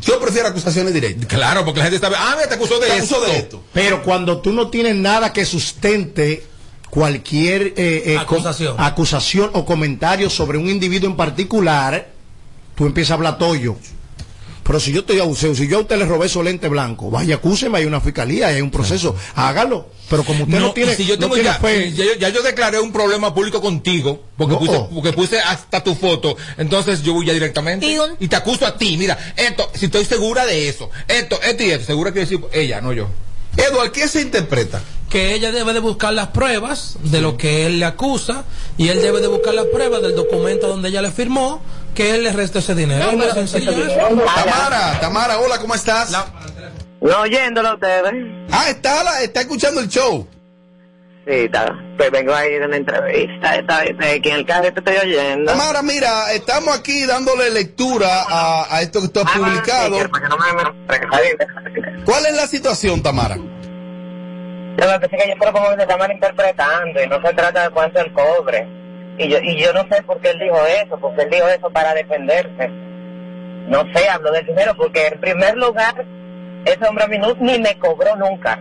[0.00, 1.26] Yo prefiero acusaciones directas.
[1.26, 3.16] Claro, porque la gente sabe, ah, me te acusó de Te esto.
[3.16, 3.62] acusó de esto.
[3.72, 6.44] Pero cuando tú no tienes nada que sustente
[6.90, 8.74] cualquier eh, eh, Acusación.
[8.78, 12.08] acusación o comentario sobre un individuo en particular,
[12.74, 13.76] tú empiezas a hablar toyo.
[14.66, 17.36] Pero si yo estoy abusado, si yo a usted le robé esos lentes blancos, vaya,
[17.36, 19.86] acúseme, hay una fiscalía, hay un proceso, hágalo.
[20.10, 22.28] Pero como usted no, No, tiene, si yo no tengo tiene ya, fe, ya, ya
[22.30, 24.58] yo declaré un problema público contigo, porque, No.
[24.58, 28.66] puse, porque puse hasta tu foto, entonces yo voy ya directamente Y y, te acuso
[28.66, 32.20] a ti, mira, esto, si estoy segura de eso, esto, esto y esto, segura que
[32.20, 33.08] decir ella, no yo.
[33.56, 34.80] Eduard, ¿qué se interpreta?
[35.10, 38.42] que ella debe de buscar las pruebas de lo que él le acusa
[38.76, 41.62] y él debe de buscar las pruebas del documento donde ella le firmó
[41.94, 43.12] que él le reste ese dinero.
[43.22, 43.94] Es sencillo eso.
[44.34, 46.10] Tamara, Tamara, hola, ¿cómo estás?
[47.00, 48.12] No oyéndolo ustedes.
[48.50, 50.26] Ah, está, la- está escuchando el show.
[51.26, 51.50] Sí.
[51.96, 53.56] Pues vengo ahí de una entrevista.
[53.56, 55.50] Esta vez aquí en el carro te estoy oyendo.
[55.50, 59.96] Tamara, mira, estamos aquí dándole lectura a, a esto que tú has publicado.
[62.04, 63.36] ¿Cuál es la situación, Tamara?
[63.36, 67.70] Yo lo que que yo creo como se está malinterpretando y no se trata de
[67.70, 68.68] cuánto él cobre.
[69.18, 71.70] Y yo, y yo no sé por qué él dijo eso, porque él dijo eso
[71.70, 72.68] para defenderse.
[73.68, 76.04] No sé, hablo del dinero, porque en primer lugar,
[76.66, 78.60] ese hombre a mí no- ni me cobró nunca.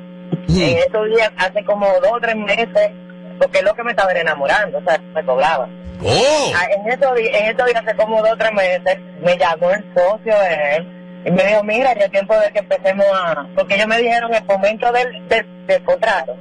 [0.71, 2.91] En estos días, hace como dos o tres meses,
[3.39, 5.67] porque es lo que me estaba enamorando, o sea, me cobraba.
[6.03, 6.51] ¡Oh!
[6.55, 9.71] Ah, En estos, días, en estos días, hace como dos o tres meses, me llamó
[9.71, 13.47] el socio de él y me dijo, mira, ya es tiempo de que empecemos a...
[13.55, 16.35] Porque ellos me dijeron el momento del, del, del contrato.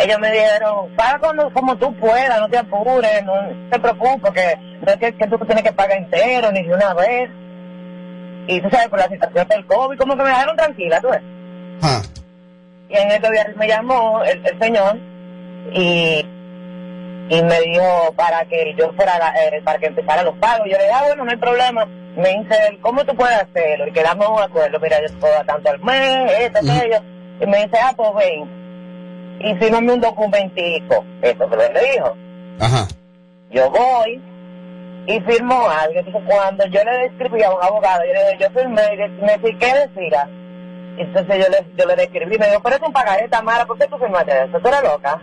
[0.00, 3.34] Ellos me dijeron, paga cuando, como tú puedas, no te apures, no
[3.70, 6.94] te preocupes, que no es que, que tú tienes que pagar entero ni de una
[6.94, 7.30] vez.
[8.48, 11.22] Y tú sabes, por la situación del COVID, como que me dejaron tranquila, tú ves.
[11.82, 12.02] Ah.
[12.88, 14.96] Y en estos días me llamó el, el señor
[15.72, 16.24] y,
[17.30, 20.66] y me dijo para que yo fuera, la- eh, para que empezara los pagos.
[20.70, 21.86] Yo le dije, ah, bueno, no hay problema.
[22.16, 23.88] Me dice, ¿cómo tú puedes hacerlo?
[23.88, 26.98] Y quedamos un acuerdo, mira, yo puedo tanto al mes, esto, aquello.
[27.40, 28.64] Y me dice, ah, pues ven.
[29.40, 31.04] Y fírmame un documentico.
[31.22, 32.16] Eso que le dijo.
[32.60, 32.86] Ajá.
[33.50, 34.20] Yo voy
[35.06, 35.98] y firmo algo.
[35.98, 39.58] Entonces, cuando yo le describí a un abogado, yo le dije, yo firmé y me
[39.58, 40.28] ¿qué decía?
[40.96, 43.86] Entonces yo le, yo le describí, me dijo, pero es un pagaré, Tamara, ¿por qué
[43.86, 44.60] tú firmaste eso?
[44.60, 45.20] ¿Tú eres loca?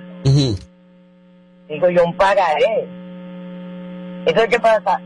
[1.67, 2.87] Digo yo, un pagaré.
[4.25, 4.99] Entonces, ¿qué pasa?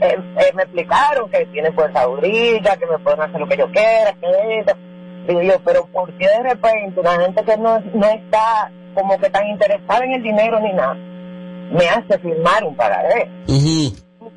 [0.00, 3.70] Eh, eh, me explicaron que tiene fuerza jurídica, que me pueden hacer lo que yo
[3.70, 4.74] quiera, que esto.
[5.26, 9.30] Digo yo, pero ¿por qué de repente la gente que no, no está como que
[9.30, 13.28] tan interesada en el dinero ni nada, me hace firmar un pagaré?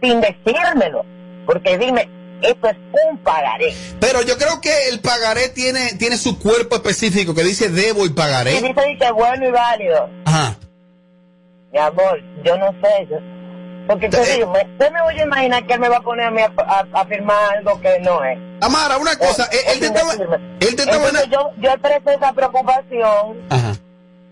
[0.01, 1.05] sin decírmelo.
[1.45, 2.09] Porque dime,
[2.41, 2.77] Esto es
[3.09, 3.73] un pagaré.
[3.99, 8.09] Pero yo creo que el pagaré tiene, tiene su cuerpo específico que dice debo y
[8.09, 8.51] Y pagaré.
[8.61, 10.09] dice que es bueno y válido.
[10.25, 10.55] Ajá.
[11.71, 13.07] Mi amor, yo no sé.
[13.09, 13.17] Yo,
[13.87, 16.27] porque te digo, me- usted me voy a imaginar que él me va a poner
[16.27, 18.37] a, mí a, a- a firmar algo que no es.
[18.61, 22.33] Amara, una cosa, él, él te estaba, él te estaba Entonces yo, yo expresé esa
[22.33, 23.73] preocupación Ajá.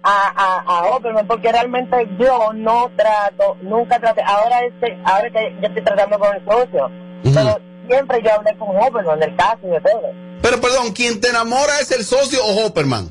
[0.04, 5.56] a, a, a Opperman porque realmente yo no trato, nunca traté, ahora este, ahora que
[5.62, 6.90] yo estoy tratando con el socio,
[7.34, 10.02] pero siempre yo hablé con Opperman del caso y de todo.
[10.42, 13.10] Pero perdón, quien te enamora es el socio o Hopperman.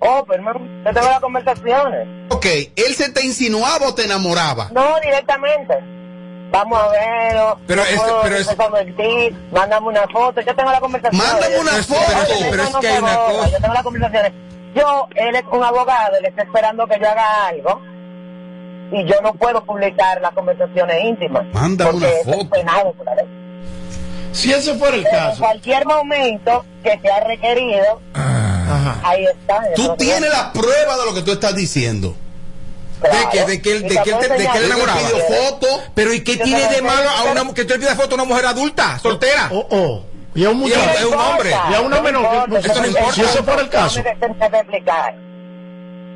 [0.00, 2.08] Opperman, yo tengo las conversaciones.
[2.30, 2.46] Ok,
[2.76, 4.68] él se te insinuaba o te enamoraba.
[4.72, 5.74] No, directamente.
[6.52, 7.58] Vamos a verlo.
[7.66, 10.40] Pero es- puedo pero es- convertir, mándame una foto.
[10.40, 11.22] Yo tengo la conversación.
[11.24, 12.00] Mándame una Yo- foto.
[12.50, 13.48] Pero- es que hay una cosa.
[13.50, 14.32] Yo tengo las conversaciones.
[14.74, 17.80] Yo, él es un abogado, él está esperando que yo haga algo.
[18.92, 21.44] Y yo no puedo publicar las conversaciones íntimas.
[21.52, 22.50] Mándame porque una foto.
[22.50, 23.26] penado por la ley.
[24.32, 25.38] Si ese fuera el Pero en caso.
[25.42, 28.00] cualquier momento que sea requerido,
[29.02, 29.62] ahí está.
[29.74, 32.14] Tú tienes la prueba de lo que tú estás diciendo.
[33.02, 34.98] De que, de que él, de que él, te- de que él enamoraba.
[35.00, 35.66] Pidió foto.
[35.94, 38.14] Pero ¿y qué Yo tiene de malo a una que tú le pidas foto a
[38.16, 39.48] una mujer adulta, soltera?
[39.52, 40.04] Oh, oh.
[40.34, 40.98] Y a un Y a un- muchacho.
[40.98, 41.50] es un hombre.
[41.70, 42.24] Y a una menor.
[42.58, 43.12] eso no importa.
[43.14, 44.02] Si ese fuera el caso.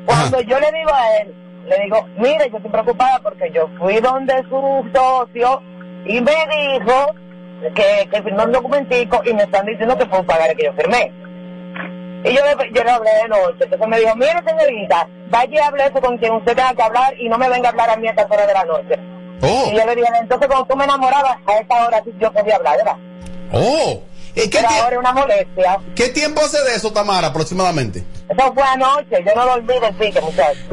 [0.05, 1.33] Cuando yo le digo a él,
[1.67, 5.61] le digo, mire, yo estoy preocupada porque yo fui donde su socio
[6.05, 7.07] y me dijo
[7.73, 10.73] que, que firmó un documentico y me están diciendo que fue un pagaré que yo
[10.73, 11.11] firmé.
[12.23, 15.57] Y yo le, yo le hablé de noche, entonces me dijo, mire señorita, vaya y
[15.59, 17.97] hable eso con quien usted tenga que hablar y no me venga a hablar a
[17.97, 18.99] mí a estas horas de la noche.
[19.41, 22.31] Oh, Y yo le dije, entonces cuando tú me enamorabas, a esta hora sí yo
[22.31, 22.95] podía hablar, ¿verdad?
[23.53, 24.01] oh.
[24.37, 25.79] ¿Y ¿Qué, Pero ahora es una molestia.
[25.95, 28.03] ¿Qué tiempo hace de eso, Tamara, aproximadamente?
[28.27, 30.65] Eso fue anoche, yo no dormí del pique, muchachos.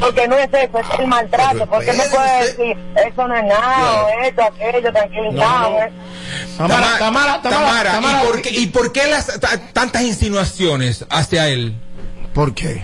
[0.00, 1.66] Porque no es eso, es el maltrato.
[1.66, 2.16] Porque espérese.
[2.16, 2.76] puede decir,
[3.08, 5.70] eso no es nada, o esto, aquello, tranquilizado.
[5.70, 5.78] No, no.
[5.84, 5.92] eh.
[6.56, 8.22] Tamara, Tamara, Tamara, Tamara.
[8.22, 11.74] ¿y, por qué, ¿y por qué las ta- tantas insinuaciones hacia él?
[12.34, 12.82] ¿Por qué?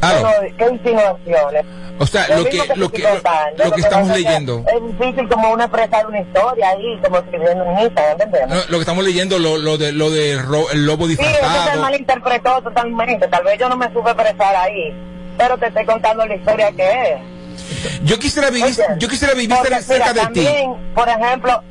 [0.00, 1.64] Pero, ¿Qué insinuaciones?
[1.98, 4.64] O sea, lo que, mismo lo que, lo, lo que pasa estamos es que leyendo.
[4.74, 8.48] Es difícil como uno expresar una historia ahí, como escribiendo en Instagram, ¿entendés?
[8.48, 11.22] No, lo que estamos leyendo, lo, lo de lo de ro- el lobo Sí, eso
[11.22, 11.82] se disfrazado.
[11.82, 13.28] malinterpretó totalmente.
[13.28, 14.94] Tal vez yo no me supe expresar ahí,
[15.36, 18.00] pero te estoy contando la historia que es.
[18.04, 20.44] Yo quisiera vivir, Oye, yo quisiera vivir porque, cerca mira, de ti.
[20.44, 21.62] también, por ejemplo,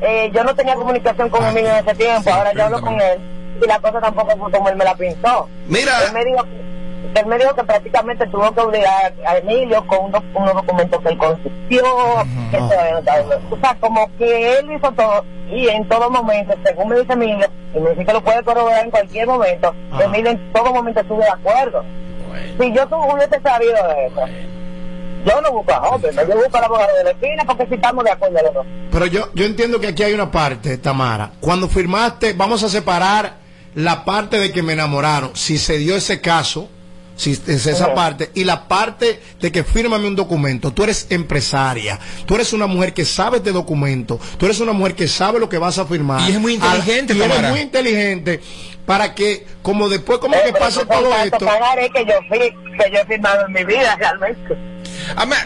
[0.00, 3.18] eh, yo no tenía comunicación con Emilio en ese tiempo, ahora yo hablo con él
[3.62, 5.48] y la cosa tampoco fue como él me la pintó.
[5.66, 5.92] Mira.
[6.06, 6.44] Él me dijo,
[7.14, 11.08] él me dijo que prácticamente tuvo que obligar a Emilio con unos, unos documentos que
[11.08, 11.84] él consistió,
[12.50, 12.66] que no
[13.50, 17.46] O sea, como que él hizo todo y en todo momento, según me dice Emilio,
[17.74, 21.20] y me dice que lo puede corroborar en cualquier momento, Emilio en todo momento estuvo
[21.20, 21.84] de acuerdo.
[22.58, 24.20] Si yo hubiese sabido de eso,
[25.24, 28.04] yo no busco a Hopper, yo busco al abogado de la esquina porque si estamos
[28.04, 28.66] de acuerdo los dos.
[28.90, 31.32] Pero yo, yo entiendo que aquí hay una parte, Tamara.
[31.40, 33.36] Cuando firmaste, vamos a separar
[33.74, 35.30] la parte de que me enamoraron.
[35.34, 36.68] Si se dio ese caso,
[37.16, 40.72] si es esa parte, y la parte de que fírmame un documento.
[40.72, 44.94] Tú eres empresaria, tú eres una mujer que sabe de documento, tú eres una mujer
[44.94, 46.28] que sabe lo que vas a firmar.
[46.28, 48.40] Y es muy inteligente, Al- y eres muy inteligente
[48.84, 51.38] para que, como después, como Eh, que pase son todo esto.
[51.94, 54.73] que yo, fui- que yo he firmado en mi vida realmente.
[55.16, 55.36] Ama-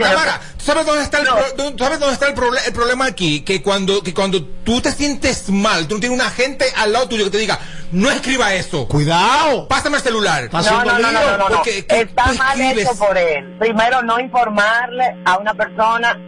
[0.57, 1.37] ¿tú sabes dónde está el, No.
[1.37, 3.43] pro- tú sabes dónde está el, proble- el problema aquí?
[3.43, 7.09] Que cuando, que cuando tú te sientes mal, tú no tienes una gente al lado
[7.09, 7.59] tuyo que te diga,
[7.93, 8.87] no escriba eso.
[8.89, 9.67] Cuidado.
[9.69, 10.45] Pásame el celular.
[10.45, 11.57] Está No, no, no, no, no, no, no.
[11.57, 12.87] Porque, ¿qué Está mal escribes?
[12.87, 13.57] hecho por él.
[13.59, 16.19] Primero, no informarle a una persona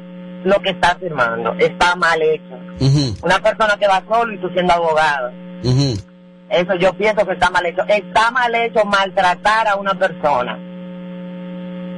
[0.45, 1.55] lo que está firmando.
[1.59, 2.59] Está mal hecho.
[3.23, 5.31] Una persona que va solo y tú siendo abogado.
[6.49, 7.83] Eso yo pienso que está mal hecho.
[7.87, 10.59] Está mal hecho maltratar a una persona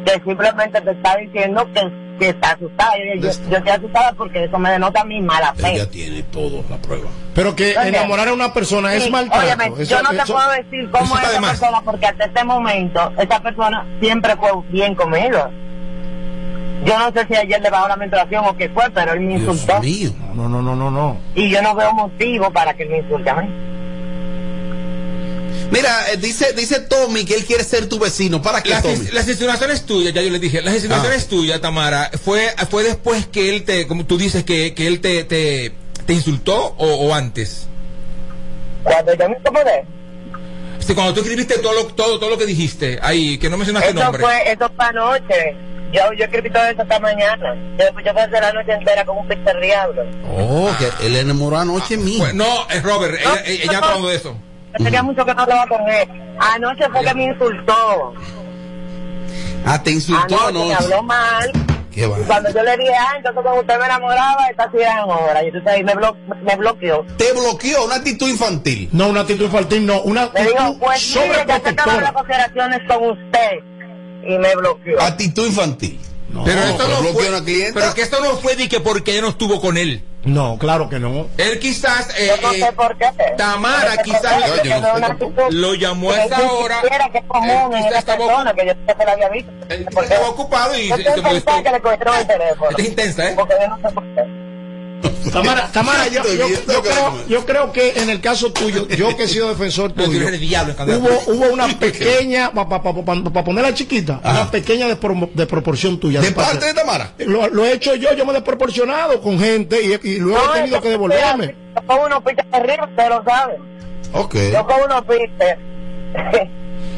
[0.04, 2.92] que simplemente te está diciendo que, que está asustada.
[3.16, 5.74] Yo, yo, yo estoy asustada porque eso me denota mi mala fe.
[5.74, 7.08] Ella tiene todo, la prueba.
[7.34, 9.44] Pero que enamorar a una persona es Sí, maltrato.
[9.46, 11.50] óyeme, Eso- yo no te eso- puedo decir cómo es esa más.
[11.58, 15.38] persona porque hasta este momento esa persona siempre fue bien conmigo.
[16.84, 19.38] Yo no sé si ayer le bajó la menstruación o qué fue, pero él me
[19.38, 19.80] Dios insultó.
[19.80, 20.10] mío.
[20.34, 21.16] No, no, no, no, no.
[21.34, 23.48] Y yo no veo motivo para que él me insulte a mí.
[25.72, 28.42] Mira, eh, dice, dice Tommy que él quiere ser tu vecino.
[28.42, 29.08] ¿Para qué, Las, Tommy?
[29.12, 33.48] las insinuaciones tuyas, ya yo les dije, las insinuaciones tuyas, Tamara, fue, fue después que
[33.48, 35.72] él te, como tú dices, que, que él te, te,
[36.06, 37.66] te insultó o, o antes.
[38.84, 39.84] Cuando yo me incomodé,
[40.80, 43.90] Sí, cuando tú escribiste todo lo, todo, todo lo que dijiste ahí, que no mencionaste
[43.90, 44.20] eso nombre.
[44.24, 45.56] fue, eso fue anoche.
[45.92, 47.54] Yo, yo escribí todo eso esta mañana.
[47.78, 50.02] Yo, yo pasé la noche entera con un pizzer diablo.
[50.28, 52.16] Oh, que él enamoró anoche mí.
[52.18, 53.72] Fue- no, es Robert, No, ella, ella no.
[53.74, 54.36] está hablando de eso.
[54.78, 56.08] Yo tenía mucho que no hablaba con él.
[56.38, 58.14] Anoche fue que me insultó.
[59.64, 61.52] Ah, te insultó Anoche me habló mal
[61.92, 62.06] Qué.
[62.06, 65.42] Y cuando yo le dije, ah, entonces cuando usted me enamoraba, esta sí eran horas.
[65.42, 67.04] Y entonces ahí me, blo me bloqueó.
[67.18, 68.88] Te bloqueó una actitud infantil.
[68.92, 73.10] No, una actitud infantil, no, una actitud pues mire, ya se acabaron las consideraciones con
[73.10, 73.50] usted.
[74.26, 75.00] Y me bloqueó.
[75.02, 76.00] Actitud infantil.
[76.44, 77.80] Pero esto no fue, a una clienta.
[77.80, 80.04] pero que esto no fue de que porque ella no estuvo con él.
[80.24, 81.26] No, claro que no.
[81.36, 83.06] Él quizás, eh, Yo no eh, sé por qué.
[83.36, 84.36] Tamara quizás
[84.70, 86.80] no lo llamó a esa hora.
[87.12, 89.52] que común Él quizás estaba- persona que yo siempre la había visto.
[89.92, 91.44] Porque estaba ocupado y yo se- estoy se molestó.
[91.52, 92.70] pensando que le cogieron el teléfono.
[92.70, 93.32] Esta es intensa, ¿eh?
[93.36, 94.41] Porque yo no sé por qué.
[95.32, 96.48] Tamara, Tamara yo, creo,
[97.28, 100.26] yo creo que en el caso tuyo, yo que he sido defensor tuyo,
[100.98, 106.20] hubo, hubo una pequeña, para ponerla chiquita, una pequeña despro- desproporción tuya.
[106.20, 107.12] ¿De parte de Tamara?
[107.18, 110.54] Lo, lo he hecho yo, yo me he desproporcionado con gente y, y luego No,
[110.54, 111.54] he tenido que devolverme.
[111.74, 113.58] Yo con unos pistes terribles, usted lo sabe.
[114.12, 114.34] Ok.
[114.52, 115.56] Yo con unos pistes.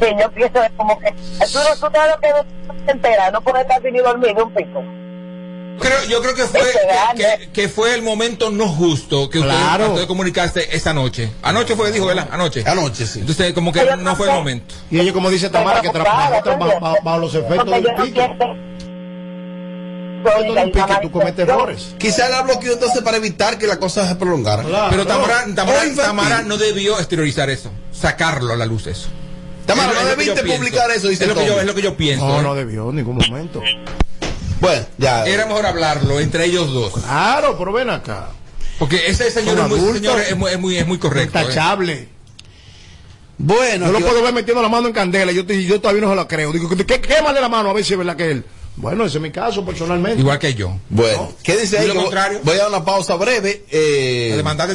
[0.01, 1.11] Sí, yo pienso es como que.
[1.11, 4.35] Tú no tú sabes lo que no te enteras, no puedes estar sin ni dormir
[4.35, 4.83] de un pico.
[5.79, 9.85] Creo, yo creo que fue Ese que, fue el momento no justo que usted Claro.
[9.85, 11.29] trató de comunicarse esa noche.
[11.41, 12.29] Anoche fue, dijo, ¿verdad?
[12.31, 12.63] Anoche.
[12.65, 13.19] Anoche, sí.
[13.19, 14.73] Entonces, como que no fue el momento.
[14.89, 17.83] Y ella, como dice Tamara, que trabajó bajo, bajo- bajo los efectos del
[20.47, 21.95] no del pico, tú cometes errores.
[21.97, 24.63] Quizá la bloqueó entonces para evitar que la cosa se prolongara.
[24.63, 24.87] Claro.
[24.89, 25.81] Pero Tamara, Tamara.
[25.95, 29.07] Tamara no debió exteriorizar eso, sacarlo a la luz eso.
[29.65, 30.57] Tamara, no debiste pienso.
[30.57, 32.27] publicar eso, dice es lo, que yo, es lo que yo pienso.
[32.27, 32.43] No, ¿eh?
[32.43, 33.61] no debió en ningún momento.
[34.61, 35.25] Bueno, ya.
[35.25, 36.93] Era mejor hablarlo entre ellos dos.
[36.93, 38.29] Claro, pero ven acá.
[38.79, 39.95] Porque ese señor, es muy, ese adultos.
[39.95, 41.37] señor es muy, es muy, es muy correcto.
[41.37, 41.41] ¿eh?
[41.41, 42.09] Intachable.
[43.37, 45.31] Bueno, Yo lo puedo ver metiendo la mano en candela.
[45.31, 46.51] Yo, yo todavía no se la creo.
[46.51, 48.45] Digo, ¿qué, quémale la mano a ver si es verdad que él.
[48.77, 50.19] Bueno, ese es mi caso personalmente.
[50.19, 50.77] Igual que yo.
[50.89, 51.85] Bueno, quédense ahí.
[51.85, 52.39] Y lo que voy- contrario.
[52.43, 53.63] Voy a dar una pausa breve.
[53.71, 54.31] eh,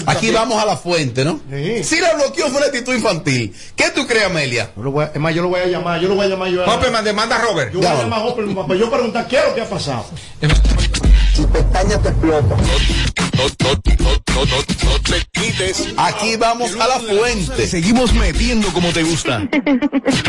[0.07, 1.41] aquí vamos a la fuente, ¿no?
[1.53, 1.85] Sí.
[1.85, 3.55] Si la bloqueó fue una actitud infantil.
[3.77, 4.71] ¿Qué tú crees, Amelia?
[4.77, 6.01] Yo lo voy a- es más, yo lo voy a llamar.
[6.01, 6.49] Yo lo voy a llamar.
[6.51, 7.73] Yo, a- Hopperman demanda a Robert.
[7.73, 10.07] yo voy a llamar a Hopperman para yo preguntar qué es lo que ha pasado.
[11.41, 11.49] No,
[12.59, 15.89] no, no, no, no, no te quites.
[15.97, 17.67] Aquí vamos a la fuente.
[17.67, 19.49] Seguimos metiendo como te gusta.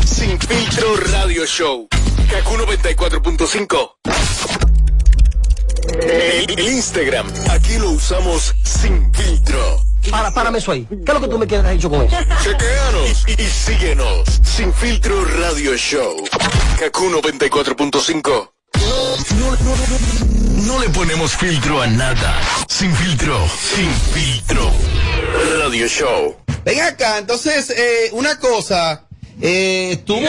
[0.06, 1.88] Sin filtro radio show.
[2.30, 3.92] Kaku 94.5.
[6.02, 7.28] El, el Instagram.
[7.50, 9.82] Aquí lo usamos sin filtro.
[10.10, 10.88] Para, párame eso ahí.
[10.90, 12.16] ¿Qué es lo que tú me quieres hecho con eso?
[12.44, 14.24] Chequeanos y, y síguenos.
[14.44, 16.16] Sin filtro radio show.
[16.80, 18.52] Kaku 94.5.
[18.80, 18.92] No,
[19.38, 22.40] no, no, no le ponemos filtro a nada.
[22.68, 23.48] Sin filtro.
[23.50, 24.72] Sin filtro.
[25.58, 26.36] Radio show.
[26.64, 29.08] Ven acá, entonces, eh, una cosa.
[29.42, 30.20] Eh, estuvo.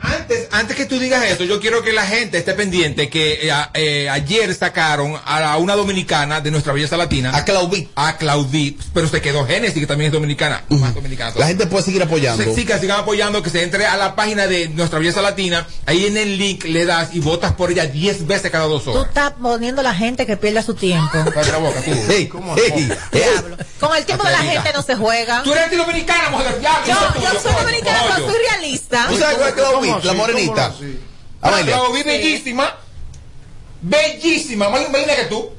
[0.00, 3.50] Antes, antes que tú digas eso, yo quiero que la gente esté pendiente que eh,
[3.52, 7.30] a- eh, ayer sacaron a, una dominicana de nuestra belleza latina.
[7.34, 7.90] A Claudit.
[7.96, 8.80] A Claudit.
[8.94, 10.62] Pero se quedó Génesis, que también es dominicana.
[10.68, 12.44] Más dominicana La gente puede seguir apoyando.
[12.44, 15.66] Sí, sí, que sigan apoyando, que se entre a la página de nuestra belleza latina.
[15.86, 18.92] Ahí en el link le das y votas por ella 10 veces cada dos Tú
[18.92, 19.08] horas.
[19.08, 21.10] estás poniendo a la gente que pierda su tiempo.
[21.50, 21.90] La boca, tú.
[22.08, 23.42] Hey, hey, hey.
[23.80, 25.42] Con el tiempo de la gente no se juega.
[25.42, 26.86] Tú eres antidominicana, mujer diablo.
[26.86, 29.06] Yo, yo soy dominicana, soy realista.
[29.08, 29.38] ¿Tú sabes.
[29.38, 30.74] La ¿Cómo morenita.
[31.40, 32.76] Claudit bellísima.
[33.80, 34.68] Bellísima.
[34.70, 35.50] Más linda que tú.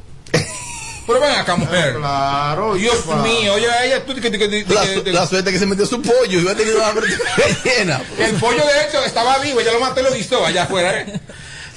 [1.08, 1.96] Pero ven acá, mujer.
[1.96, 2.76] Claro.
[2.76, 5.66] Dios mío, oye, ella, tú, que, que, que- La, que- que- la suerte que se
[5.66, 6.94] metió su pollo y iba a tener una
[7.64, 8.02] llena.
[8.20, 11.02] el pollo de hecho estaba vivo, ella lo mató y lo guisó allá afuera.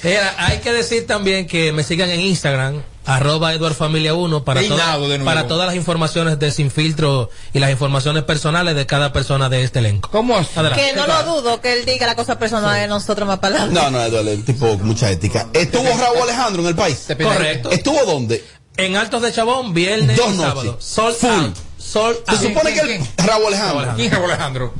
[0.03, 0.19] ¿eh?
[0.37, 5.47] Hay que decir también que me sigan en Instagram, arroba Eduard Familia 1 para, toda-
[5.47, 9.79] todas las informaciones de Sin Filtro y las informaciones personales de cada persona de este
[9.79, 10.09] elenco.
[10.11, 10.49] ¿Cómo así?
[10.55, 10.81] Adelante.
[10.91, 13.79] Que no lo dudo que él diga la cosa personal de nosotros más para adelante.
[13.81, 15.47] No, no, Eduardo, el tipo mucha ética.
[15.53, 17.05] ¿Estuvo Raúl Alejandro en el país?
[17.21, 17.71] Correcto.
[17.71, 18.43] ¿Estuvo dónde?
[18.77, 20.77] En Altos de Chabón, viernes Dos y sábado.
[20.79, 21.29] Sol Full.
[21.29, 21.55] out.
[21.77, 22.41] Sol Se out.
[22.41, 23.93] supone que el Raúl Alejandro.
[23.95, 24.73] ¿Quién es Raúl Alejandro?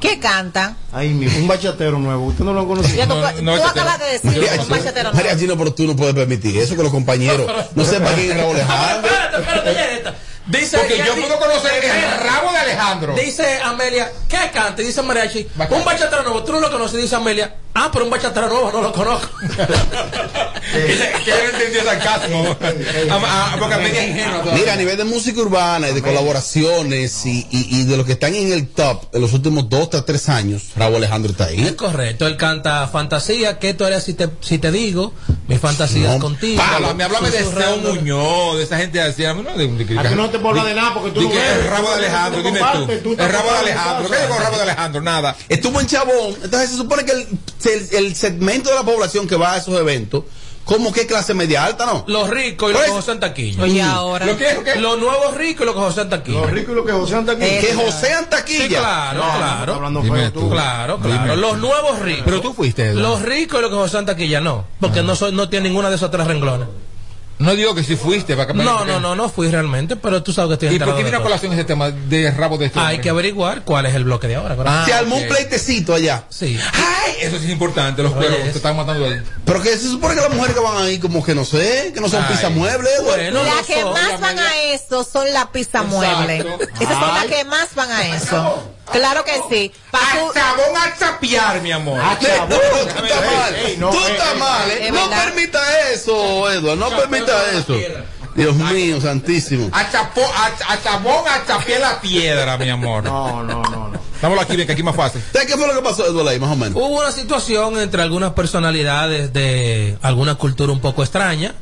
[0.00, 0.76] ¿Qué canta?
[0.92, 2.26] Ahí mismo, un bachatero nuevo.
[2.26, 2.96] ¿Usted no lo conoce?
[2.96, 5.40] Ya tú, No, tú no, este acabas de decir María un bachatero María nuevo.
[5.40, 8.56] Chino, pero tú no puedes permitir eso que los compañeros no sepan quién es Raúl
[8.56, 9.10] Alejandro.
[9.10, 10.14] Espérate, espérate, Yeneta.
[10.46, 12.24] Dice Porque que yo puedo conocer el Espérate.
[12.26, 13.14] rabo de Alejandro.
[13.14, 14.82] Dice Amelia, ¿qué canta?
[14.82, 16.42] Y Dice Mariachi, un bachatero nuevo.
[16.42, 17.54] Tú no lo conoces, dice Amelia.
[17.74, 19.28] Ah, pero un bachatero nuevo no lo conozco.
[21.24, 22.56] que él entendió sarcasmo.
[23.10, 23.56] Ah,
[23.86, 24.54] es.
[24.54, 28.12] Mira, a nivel de música urbana y de colaboraciones y, y, y de los que
[28.12, 31.58] están en el top en los últimos dos a tres años, Raúl Alejandro está Es
[31.58, 31.74] ahí.
[31.74, 35.12] correcto, él canta fantasía, que tú eres si te, si te digo,
[35.46, 36.62] mi fantasía No, es contigo.
[36.62, 37.76] Háblame, háblame de Seo.
[37.94, 39.22] Muñoz, de esa gente así.
[39.22, 41.38] No, de, de, Aquí no te hablar de nada porque tú no ves.
[41.38, 42.60] el rabo de Alejandro, dime
[43.02, 43.12] tú.
[43.12, 44.10] El rabo de Alejandro.
[44.10, 45.00] ¿Qué digo el rabo de Alejandro?
[45.02, 45.36] Nada.
[45.48, 47.26] Estuvo en Chabón, entonces se supone que el,
[47.66, 50.24] el- el segmento de la población que va a esos eventos
[50.62, 52.04] ¿Cómo qué clase media alta, no?
[52.06, 53.62] Los ricos y los que josean taquilla.
[53.64, 54.26] Oye, ahora.
[54.26, 54.54] ¿Lo qué?
[54.54, 54.76] ¿Lo qué?
[54.76, 56.40] Los nuevos ricos y los que josean taquilla.
[56.42, 57.60] Los ricos y los que josean taquilla.
[57.60, 58.62] Que josean taquilla.
[58.64, 59.74] Sí, claro, No, claro.
[59.74, 60.50] hablando feo tú.
[60.50, 61.22] Claro, claro.
[61.24, 61.36] Dime.
[61.38, 62.22] Los nuevos ricos.
[62.24, 62.94] Pero tú fuiste.
[62.94, 64.64] Los ricos y los que josean taquilla no.
[64.78, 66.68] Porque no, soy, no tiene ninguna de esas tres renglones.
[67.40, 68.36] No digo que si fuiste.
[68.36, 70.94] Para que No, no, no, no fui realmente, pero tú sabes que estoy ¿Y por
[70.94, 73.94] qué vino a colación ese tema de rabo de este Hay que averiguar cuál es
[73.94, 74.56] el bloque de ahora.
[74.66, 76.24] Ah, Se armó un pleitecito allá.
[76.28, 76.60] Sí.
[76.74, 78.02] Ay, eso sí es importante.
[78.02, 79.22] Los cueros te están matando ahí.
[79.44, 82.00] Pero que se supone que las mujeres que van ahí, como que no sé, que
[82.00, 83.02] no son pisamuebles.
[83.04, 86.44] Bueno, las no que son, más van a eso son las pizza muebles.
[86.78, 88.70] Esas son las que más van a eso.
[88.92, 89.72] Claro que sí.
[89.90, 92.00] Pa' tú- Chabón a chapear, mi amor.
[92.02, 92.18] Ah,
[92.48, 93.54] No, tú estás mal.
[93.54, 94.90] Ey, no, tú estás ey, mal, ¿eh?
[94.92, 96.76] No permita eso, Edward.
[96.78, 97.74] No permita eso.
[98.34, 99.68] Dios mío, santísimo.
[99.72, 103.02] A, chapo, a, a chabón a la piedra, mi amor.
[103.04, 104.00] No, no, no, no.
[104.22, 105.22] Dámoslo aquí, ven, que aquí más fácil.
[105.32, 106.74] ¿Sabes qué fue lo que pasó, Edward, ahí, más o menos?
[106.76, 111.54] Hubo una situación entre algunas personalidades de alguna cultura un poco extraña.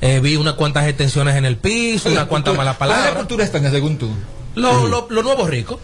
[0.00, 3.18] Eh, vi unas cuantas extensiones en el piso, unas cuantas malas ¿Cuál es la palabras.
[3.24, 4.10] cultura extraña según tú?
[4.54, 5.80] Lo, lo, lo nuevo rico.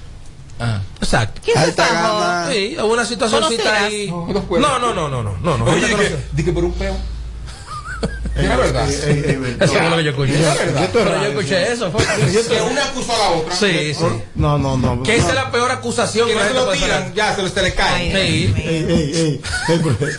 [0.60, 0.80] Ah.
[1.00, 1.40] Exacto.
[1.44, 2.48] ¿Quién Alta gama.
[2.52, 3.82] Sí, hubo una situacióncita ¿Conocerás?
[3.84, 4.06] ahí.
[4.08, 4.26] No,
[4.60, 5.64] No, no, no, no, no, no, no.
[5.64, 6.96] Oye, no que por un peo.
[8.34, 8.88] Es la verdad.
[8.90, 10.34] Eso fue lo que yo escuché.
[10.34, 10.84] Es la verdad.
[10.84, 11.90] Esto es Pero yo escuché eso.
[11.92, 12.02] fue.
[12.04, 13.54] Que una acusó a la otra.
[13.54, 14.04] Sí, sí.
[14.34, 15.02] No, no, no.
[15.02, 18.12] Que esa es la peor acusación Que no se lo tiran, ya se, le caen.
[18.16, 19.40] Sí.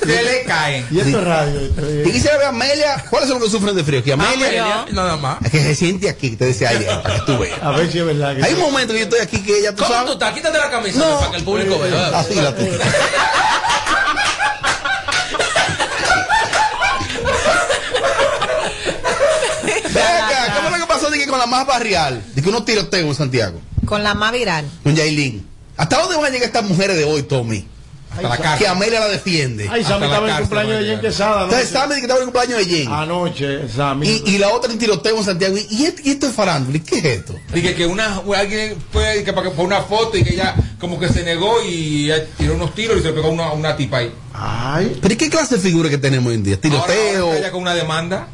[0.06, 0.86] Se le caen.
[0.92, 1.60] Y esto es radio.
[1.60, 3.04] esto es- Y quisiera ver a Amelia.
[3.10, 4.04] ¿Cuáles son los que sufren de frío?
[4.04, 4.36] Que Amelia.
[4.48, 5.38] Amelia, nada más.
[5.44, 7.62] Es que se siente aquí, te decía ayer, para que tú veas.
[7.64, 8.36] A ver si es verdad.
[8.36, 10.34] que- Hay un momento que yo estoy aquí que ella, ¿Cómo tú estás?
[10.34, 12.08] Quítate la camisa para que el público vea.
[12.20, 12.64] Así la tú.
[19.64, 22.24] Venga, ¿cómo es lo que pasó de que con la más barrial?
[22.36, 23.60] De que unos tiroteos en Santiago.
[23.86, 24.66] Con la más viral.
[24.84, 25.46] Con Yailin.
[25.78, 27.66] ¿Hasta dónde van a llegar estas mujeres de hoy, Tommy?
[28.12, 28.68] Hasta la Que.
[28.68, 29.68] Amelia la defiende.
[29.72, 31.02] Ay, Sammy estaba en cumpleaños de Jen.
[31.02, 31.44] Quesada.
[31.46, 31.70] Entonces.
[31.70, 32.92] Sammy que estaba en el cumpleaños de Jen.
[32.92, 34.08] Anoche, Sammy.
[34.08, 35.56] Y, y la otra en tiroteo en Santiago.
[35.58, 36.78] ¿Y, esto- y esto es farándula?
[36.78, 37.36] ¿Y qué es esto?
[37.52, 41.00] Dije que una, alguien fue que para que- por una foto y que ella como
[41.00, 43.98] que se negó y tiró unos tiros y se le pegó a una, una tipa
[43.98, 44.14] ahí.
[44.32, 46.60] Ay, ¿Pero y qué clase de figura que tenemos hoy en día?
[46.64, 47.34] Ahora- ahora Tiroteo.
[47.34, 48.28] ella con una demanda.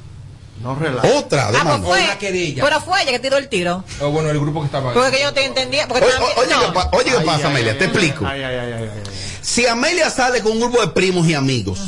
[0.62, 1.08] No relaja.
[1.18, 1.88] Otra Ah, pues demanda.
[1.88, 2.04] fue.
[2.04, 2.64] una querella.
[2.64, 3.84] Pero fue ella que tiró el tiro.
[4.02, 4.96] O bueno, el grupo que estaba ahí.
[4.96, 5.88] Porque que yo no te entendía.
[5.88, 6.60] Porque Oye, también- oye, no.
[6.62, 7.72] ¿qué pa- oye, ¿qué Ay, pasa, ay, Amelia?
[7.74, 8.26] ay, Te ay, explico.
[8.28, 9.04] Ay, ay, ay, ay, ay.
[9.42, 11.80] Si Amelia sale con un grupo de primos y amigos,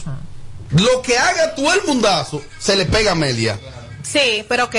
[0.71, 3.59] lo que haga todo el mundazo se le pega a Amelia.
[4.03, 4.75] Sí, pero ok.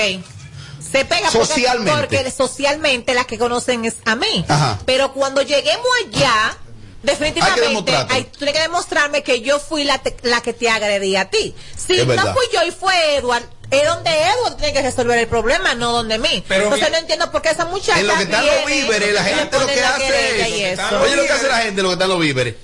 [0.91, 1.91] Se pega porque- Socialmente.
[1.99, 4.45] Porque, socialmente las que conocen es a mí.
[4.47, 4.79] Ajá.
[4.85, 6.57] Pero cuando lleguemos allá,
[7.03, 8.13] Hay que definitivamente demostrarte.
[8.13, 11.29] hay, tú tienes que demostrarme que yo fui la, te- la que te agredí a
[11.29, 11.53] ti.
[11.75, 12.33] Si Es no verdad.
[12.33, 16.17] fui yo y fue Edward, es donde Edward tiene que resolver el problema, no donde
[16.17, 16.43] mí.
[16.47, 19.13] Pero Entonces mi- no entiendo por qué esa muchacha En lo que están los víveres,
[19.13, 20.79] la gente lo que hace es.
[21.01, 22.55] Oye, lo que hace la gente, lo que están los víveres.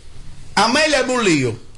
[0.55, 1.69] Amelia es un lío.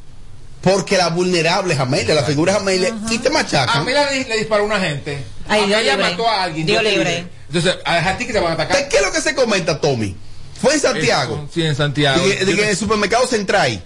[0.62, 3.84] Porque la vulnerable es Amelia, la figura es Amelia, y te A machacan.
[3.84, 5.24] mí le, le disparó a una gente.
[5.50, 6.12] Ay, a Dios ella libre.
[6.12, 6.68] mató a alguien.
[6.68, 7.00] Dios libre.
[7.10, 7.28] diré.
[7.48, 8.88] Entonces, a, a ti que te van a atacar.
[8.88, 10.16] ¿Qué es lo que se comenta, Tommy?
[10.62, 11.48] Fue en Santiago.
[11.54, 12.26] Sí, en Santiago.
[12.26, 13.84] De que, de que en el supermercado Central.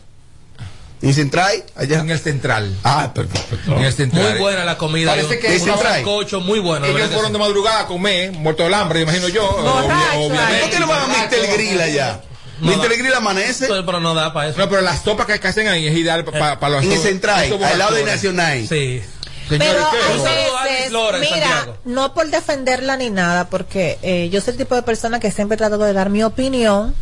[1.02, 2.00] En Central, allá.
[2.00, 2.76] En el central.
[2.84, 3.76] Ah, perfecto.
[3.78, 4.32] En el central.
[4.32, 5.12] Muy buena la comida.
[5.12, 5.96] Parece que un esa trae.
[5.98, 6.86] sancocho muy bueno.
[6.86, 9.48] Ellos fueron de madrugada a comer, muerto del hambre, imagino yo.
[9.48, 10.62] Obviamente.
[10.62, 11.54] ¿Por qué no van a Mr.
[11.54, 12.22] Grill allá?
[12.60, 12.82] No.
[12.82, 14.58] Grill amanece Pero, pero no da para eso.
[14.58, 17.78] No, pero las sopas que hacen ahí es ideal para los en el Central, al
[17.78, 18.04] lado de.
[18.06, 18.66] Nacional.
[18.68, 19.02] Sí.
[19.50, 24.58] Pero hay veces, Lora mira, no por defenderla ni nada, porque eh, yo soy el
[24.58, 26.96] tipo de persona que siempre trato de dar mi opinión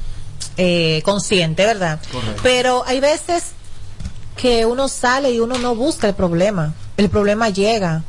[0.57, 1.99] eh, consciente, ¿verdad?
[2.41, 3.51] Pero hay veces
[4.35, 6.73] que uno sale y uno no busca el problema.
[6.97, 8.03] El problema llega.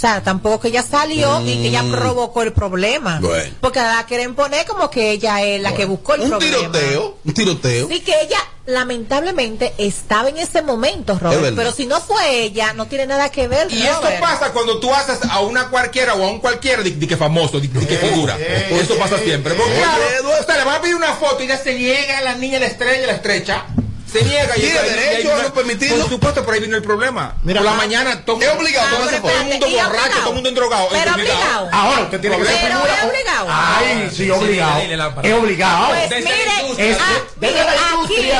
[0.00, 1.90] O sea, tampoco que ella salió y que ella Mm.
[1.92, 3.18] provocó el problema.
[3.20, 3.54] Bueno.
[3.60, 6.56] Porque la quieren poner como que ella es la que buscó el Un problema.
[6.72, 7.86] tiroteo, un tiroteo.
[7.88, 11.54] Sí, que ella lamentablemente estaba en ese momento, Robert.
[11.54, 13.70] Pero si no fue ella, no tiene nada que ver.
[13.70, 14.20] Y esto Robert.
[14.20, 17.60] pasa cuando tú haces a una cualquiera o a un cualquiera de, de que famoso,
[17.60, 18.38] de, de que figura.
[18.38, 19.52] Eso pasa siempre.
[19.52, 20.40] Porque Oye, claro, Eduardo.
[20.40, 23.06] usted le va a pedir una foto y ella se niega, la niña la estrella,
[23.06, 23.66] la estrecha.
[24.10, 25.98] Se niega y Tiene ahí- derecho ahí a no permitirlo.
[26.00, 27.34] Por supuesto, por ahí vino el problema.
[27.42, 29.88] Mira, por la ah, mañana todo, es obligado Ah, todo el mundo espérate, ¿y borracho,
[29.90, 30.20] obligado?
[30.20, 30.84] todo el mundo endrogado.
[30.86, 31.40] es Pero obligado.
[31.40, 31.68] obligado.
[31.72, 32.94] Ahora usted tiene que ser Pero figura.
[32.96, 33.46] es obligado.
[33.50, 34.80] Ay, sí, obligado.
[35.22, 35.88] Es obligado.
[35.88, 38.32] Pues mire, ah, mire,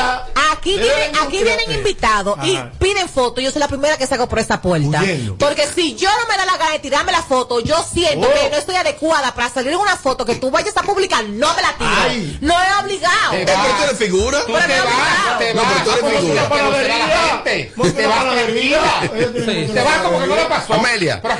[0.53, 3.43] aquí, vienen, aquí vienen invitados y piden fotos.
[3.43, 5.01] Yo soy la primera que saco por esa puerta.
[5.01, 5.37] Huyendo.
[5.39, 8.35] Porque si yo no me da la gana de tirarme la foto, yo siento Oh.
[8.35, 11.55] que no estoy adecuada para salir en una foto que tú vayas a publicar, no
[11.55, 11.91] me la tiro.
[12.03, 12.39] Ay.
[12.41, 13.31] No es obligado.
[13.33, 14.39] Pero tú eres figura.
[14.47, 14.59] Pero
[15.39, 16.01] te no te
[16.35, 17.09] No, pero tú eres figura.
[17.09, 17.73] la gente.
[17.97, 19.11] Te vas tranquila.
[19.73, 20.75] Te vas como que no le pasó.
[20.75, 21.21] Amelia.
[21.23, 21.35] Pero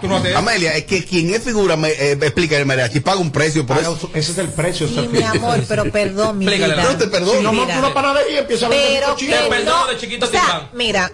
[0.00, 0.38] tú no eso.
[0.38, 3.78] Amelia, es que quien es figura, me, eh, explica el mariachi, paga un precio por
[3.78, 4.10] eso.
[4.14, 4.88] Ese es el precio.
[4.88, 6.68] Sí, mi amor, pero perdón, mi vida.
[6.68, 7.40] No te perdono.
[7.40, 10.28] No monta una panadería, empieza a vender Pero Te perdono no, de chiquito
[10.72, 11.10] mira,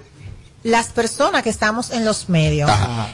[0.65, 2.71] las personas que estamos en los medios,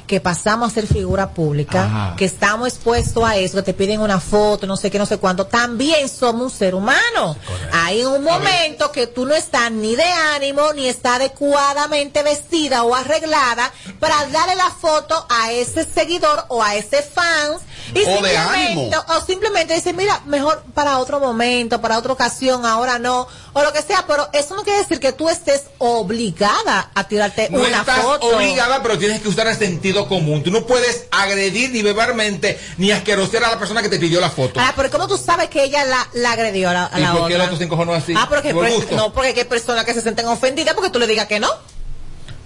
[0.07, 2.15] que pasamos a ser figura pública, Ajá.
[2.17, 5.19] que estamos expuestos a eso, que te piden una foto, no sé qué, no sé
[5.19, 7.37] cuánto, también somos un ser humano.
[7.73, 12.95] Hay un momento que tú no estás ni de ánimo, ni está adecuadamente vestida o
[12.95, 17.51] arreglada para darle la foto a ese seguidor o a ese fan.
[17.93, 18.93] Y O de simplemente, ánimo.
[19.09, 23.73] o simplemente decir, mira, mejor para otro momento, para otra ocasión, ahora no, o lo
[23.73, 27.81] que sea, pero eso no quiere decir que tú estés obligada a tirarte No una
[27.81, 28.27] estás foto.
[28.37, 30.43] obligada, pero tienes que usar el sentido común.
[30.43, 34.31] Tú no puedes agredir ni verbalmente ni asquerosear a la persona que te pidió la
[34.31, 34.61] foto.
[34.61, 37.13] Ah, pero ¿cómo tú sabes que ella la, la agredió a la, a ¿Y la
[37.13, 37.45] por qué el otra?
[37.47, 38.13] otro se encojonó así?
[38.17, 38.97] Ah, porque Por pues, gusto.
[38.97, 41.49] no, porque hay personas que se sienten ofendidas porque tú le digas que no.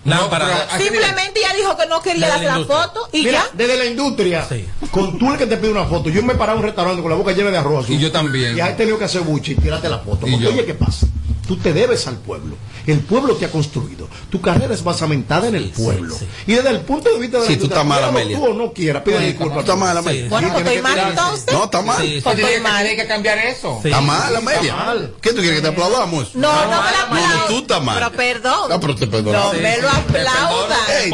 [0.05, 0.69] Lámpara.
[0.79, 3.51] Simplemente ella dijo que no quería Desde la foto y Mira, ya.
[3.55, 4.47] desde la industria,
[4.91, 7.01] con tú el que te pide una foto, yo me he parado en un restaurante
[7.01, 7.89] con la boca llena de arroz.
[7.89, 8.55] Y yo también.
[8.57, 10.27] Y has tenido que hacer buche y tirarte la foto.
[10.27, 10.51] Y Porque yo.
[10.51, 11.07] oye, ¿qué pasa?
[11.49, 12.55] Tú te debes al pueblo.
[12.87, 14.09] El pueblo te ha construido.
[14.30, 16.16] Tu carrera es basamentada en el pueblo.
[16.47, 18.37] Y desde el punto de vista de la Sí, tú industria, estás mal, Amelia.
[18.39, 19.55] tú o no quieras, pide Sí, disculpas.
[19.55, 20.28] tú estás mal, Amelia.
[20.28, 21.55] Bueno, pues estoy mal entonces.
[21.55, 21.97] No, está mal.
[22.03, 22.20] Sí, sí.
[22.22, 22.85] Pues estoy mal.
[22.85, 23.80] Tienes que cambiar eso.
[23.85, 24.95] Está mal, Amelia.
[25.20, 26.35] ¿Qué tú quieres que te aplaudamos?
[26.35, 27.97] No, no, me la No, no, tú estás mal.
[27.97, 28.72] Pero perdón.
[28.72, 29.39] Ah, pero te perdono.
[29.39, 29.89] No me lo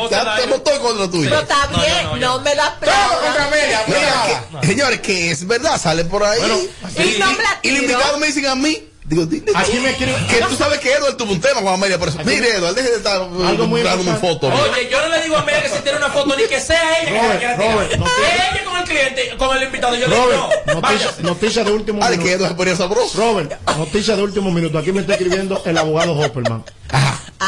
[0.09, 1.29] te- no estoy contra tuyo.
[1.31, 2.63] Pero está bien, no, me lo
[4.61, 6.41] que- señores, que es verdad, sale por ahí.
[6.97, 7.83] y no me la y los tiro.
[7.93, 8.79] invitados me dicen a mí.
[9.11, 11.99] Digo, dile Aquí me quiero- que tú sabes que Edward tuvo un tema con Amelia,
[11.99, 12.19] por eso.
[12.25, 14.21] Mire, Edward, deje de estar Algo muy dándome importante.
[14.21, 14.61] fotos.
[14.71, 16.81] Oye, yo no le digo a Amelia que se tiene una foto ni que sea
[17.03, 17.73] ella que se la Robert, quiera tirar.
[17.75, 19.95] Robert, no ella con el cliente, con el invitado.
[19.97, 22.37] Yo le digo, Robert, no, noticia, noticia de último Ah, de que minuto.
[22.39, 23.19] Edward se ponía sabroso.
[23.19, 24.79] Robert, noticia de último minuto.
[24.79, 26.65] Aquí me está escribiendo el abogado Hopperman.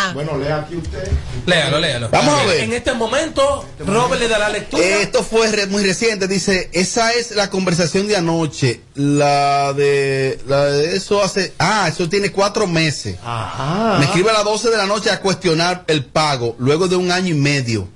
[0.09, 0.13] Ah.
[0.15, 1.11] Bueno, lea aquí usted.
[1.47, 2.09] Léalo, léalo.
[2.11, 2.61] Vamos a ver.
[2.61, 4.83] En este momento, Robert le da la lectura.
[4.85, 10.65] Esto fue re- muy reciente, dice, esa es la conversación de anoche, la de, la
[10.67, 13.17] de eso hace, ah, eso tiene cuatro meses.
[13.25, 13.97] Ajá.
[13.99, 17.11] Me escribe a las 12 de la noche a cuestionar el pago, luego de un
[17.13, 17.89] año y medio.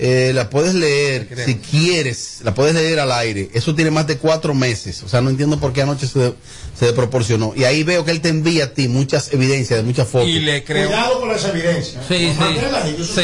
[0.00, 3.50] Eh, la puedes leer, si quieres, la puedes leer al aire.
[3.52, 5.02] Eso tiene más de cuatro meses.
[5.02, 6.34] O sea, no entiendo por qué anoche se,
[6.78, 7.52] se proporcionó.
[7.56, 10.28] Y ahí veo que él te envía a ti muchas evidencias de muchas fotos.
[10.28, 10.86] Y le creo.
[10.86, 12.04] Cuidado con las evidencias.
[12.06, 13.04] Sí, sí.
[13.04, 13.22] Sí, sí, sí.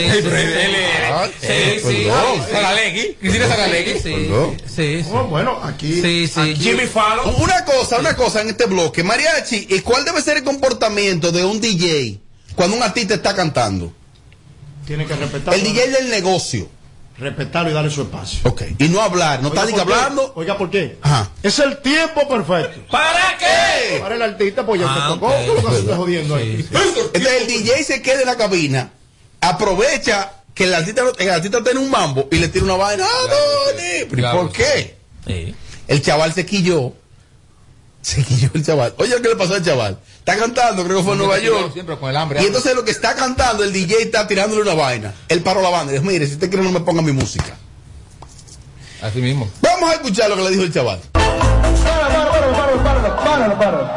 [1.40, 2.04] Sí, sí.
[2.04, 2.46] perdón.
[2.50, 3.92] Saralegui, Cristina Saralegui.
[3.94, 4.56] Sí, Perdón.
[4.66, 5.10] sí, sí.
[5.30, 6.00] Bueno, aquí.
[6.02, 6.40] Sí, sí.
[6.40, 7.34] aquí- Jimmy Fallon.
[7.40, 9.02] Una cosa, una cosa en este bloque.
[9.04, 12.18] Mariachi, ¿y cuál debe ser el comportamiento de un DJ
[12.56, 13.92] cuando un artista está cantando?
[14.86, 15.54] Tiene que respetar.
[15.54, 16.68] El DJ del negocio.
[17.16, 18.40] Respetarlo y darle su espacio.
[18.42, 18.62] Ok.
[18.78, 19.92] Y no hablar, no está ni que ¿por qué?
[19.94, 20.32] hablando.
[20.34, 20.98] Oiga, ¿por qué?
[21.00, 21.30] Ajá.
[21.44, 22.80] Es el tiempo perfecto.
[22.90, 24.00] ¿Para qué?
[24.00, 25.28] Para el artista, pues ya Ah, te tocó.
[25.28, 25.34] ok.
[25.40, 26.66] ¿Qué lo que se está jodiendo ahí?
[26.72, 28.90] Entonces el DJ se queda en la cabina,
[29.40, 33.04] aprovecha que el artista, el artista tiene un mambo y le tira una vaina.
[33.04, 33.82] ¡Ah, Doni!
[34.08, 34.40] ¿Pero ¿y Claro.
[34.42, 34.96] ¿Por qué?
[35.26, 35.54] Sí.
[35.86, 36.92] El chaval se quilló.
[38.04, 38.92] Se quilló el chaval.
[38.98, 39.98] Oye, ¿qué le pasó al chaval?
[40.18, 41.72] Está cantando, creo que fue en Nueva York.
[41.72, 42.42] Siempre con el hambre.
[42.42, 45.14] Y entonces lo que está cantando, el DJ está tirándole una vaina.
[45.26, 47.56] Él paró la banda y dice, mire, si usted quiere no me ponga mi música.
[49.00, 49.48] Así mismo.
[49.62, 51.00] Vamos a escuchar lo que le dijo el chaval.
[53.24, 53.90] Páralo, páralo.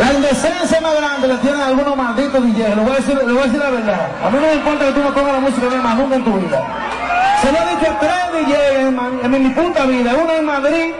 [0.00, 2.76] La indecencia más grande la tienen algunos malditos DJs.
[2.76, 4.08] Le voy a decir, le voy a decir la verdad.
[4.24, 6.24] A mí no me importa que tú no pongas la música de más nunca en
[6.24, 7.38] tu vida.
[7.40, 10.14] Se lo he dicho a tres DJs en, en mi puta vida.
[10.14, 10.92] Una en Madrid,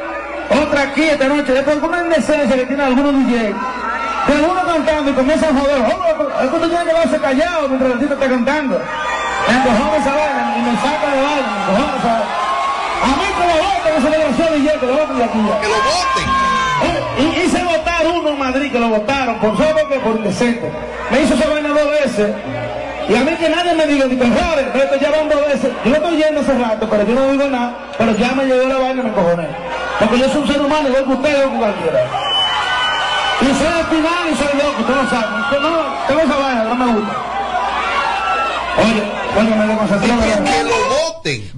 [0.51, 1.57] otra aquí esta noche.
[1.59, 3.55] Es por una indecencia que tienen algunos DJs.
[4.27, 5.79] Que uno cantando y comienzan a joder.
[5.83, 8.81] "Oh, Es que usted tiene que quedarse callado mientras el artista está cantando.
[9.49, 11.49] Me encojones esa vaina y me saca de vaina.
[11.55, 12.35] Me encojones esa vaina.
[13.05, 15.61] A mí que lo voten ese desgraciado DJ, que lo voten de aquí ya.
[15.61, 16.29] Que lo voten.
[17.17, 20.73] Y hice votar uno en Madrid que lo votaron, por solo que por indecente.
[21.11, 22.35] Me hizo esa vaina dos veces.
[23.09, 25.71] Y a mí que nadie me diga, ni que Robert, esto ya van dos veces.
[25.85, 27.75] Yo lo estoy yendo hace rato, pero yo no digo nada.
[27.99, 29.49] Pero ya me llegó la vaina y me encojoné.
[29.99, 32.11] Porque yo soy un ser humano igual que usted, igual que cualquiera.
[33.41, 35.27] Y soy espinal y soy loco, usted lo sabe.
[35.53, 37.17] Yo no, tengo esa vaina, no me gusta.
[38.77, 39.03] Oye,
[39.41, 40.09] oye, me desconcentré.
[40.09, 41.51] Que lo voten.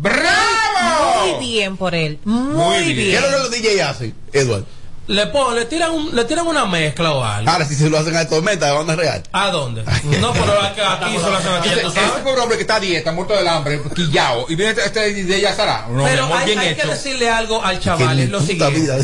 [1.27, 2.19] Muy bien por él.
[2.25, 3.17] Muy, ¿Qué bien.
[3.17, 4.65] es lo que los DJ hacen, Edward?
[5.09, 7.49] Le, pon, le, tiran un- le tiran una mezcla o algo.
[7.49, 9.23] Ahora, si se lo hacen a Tormenta, de banda real.
[9.33, 9.83] ¿A dónde?
[10.21, 13.13] No, pero aquí, aquí se lo hacen aquí, Ese pobre hombre que está a dieta,
[13.13, 15.87] muerto del hambre, quillao, y viene este, este de ella Sara.
[15.89, 18.81] No, Pero hay, bien hay que decirle algo al chaval, es lo siguiente.
[18.81, 18.97] vida.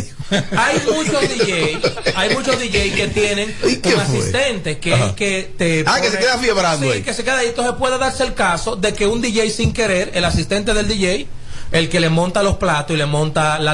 [0.56, 1.78] Hay muchos DJ,
[2.16, 5.06] hay muchos DJ que tienen ¿Y qué un asistente que Ajá.
[5.08, 7.02] es que te Ah, que se queda fiebrando Sí, ahí.
[7.02, 7.48] que se queda ahí.
[7.48, 11.26] Entonces puede darse el caso de que un DJ sin querer, el asistente del DJ,
[11.72, 13.72] el que le monta los platos y le monta la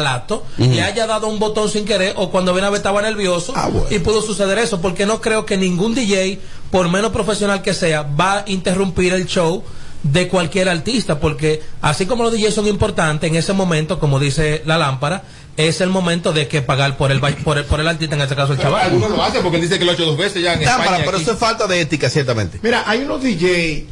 [0.58, 0.70] Ujú.
[0.70, 3.68] le haya dado un botón sin querer o cuando viene a ver estaba nervioso Ah,
[3.68, 3.86] bueno.
[3.90, 6.38] y pudo suceder eso, porque no creo que ningún DJ,
[6.70, 9.62] por menos profesional que sea, va a interrumpir el show
[10.04, 14.62] de cualquier artista, porque así como los DJs son importantes en ese momento, como dice
[14.64, 15.24] la lámpara,
[15.56, 18.20] es el momento de que pagar por el, ba- por el, por el artista, en
[18.22, 18.82] este caso el chaval.
[18.92, 20.84] Algunos lo hacen porque él dice que lo ha hecho dos veces ya en Lámpara,
[20.84, 21.04] España.
[21.04, 21.22] pero aquí.
[21.24, 22.60] eso es falta de ética, ciertamente.
[22.62, 23.88] Mira, hay unos DJ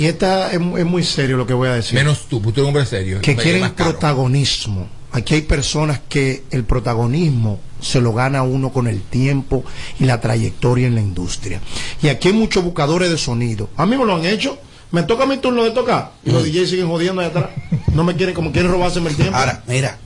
[0.00, 1.94] y esta es, mu- es muy serio lo que voy a decir.
[1.94, 3.20] Menos tú, tú eres un hombre serio.
[3.20, 3.60] que quieren
[3.92, 4.88] protagonismo.
[5.12, 9.64] Aquí hay personas que el protagonismo se lo gana uno con el tiempo
[9.98, 11.60] y la trayectoria en la industria.
[12.02, 13.68] Y aquí hay muchos buscadores de sonido.
[13.76, 14.58] A mí me lo han hecho.
[14.92, 16.12] Me toca mi turno de tocar.
[16.24, 17.50] Y los DJs siguen jodiendo ahí atrás.
[17.94, 19.36] No me quieren, como quieren robárseme el tiempo.
[19.36, 19.98] Ahora, mira.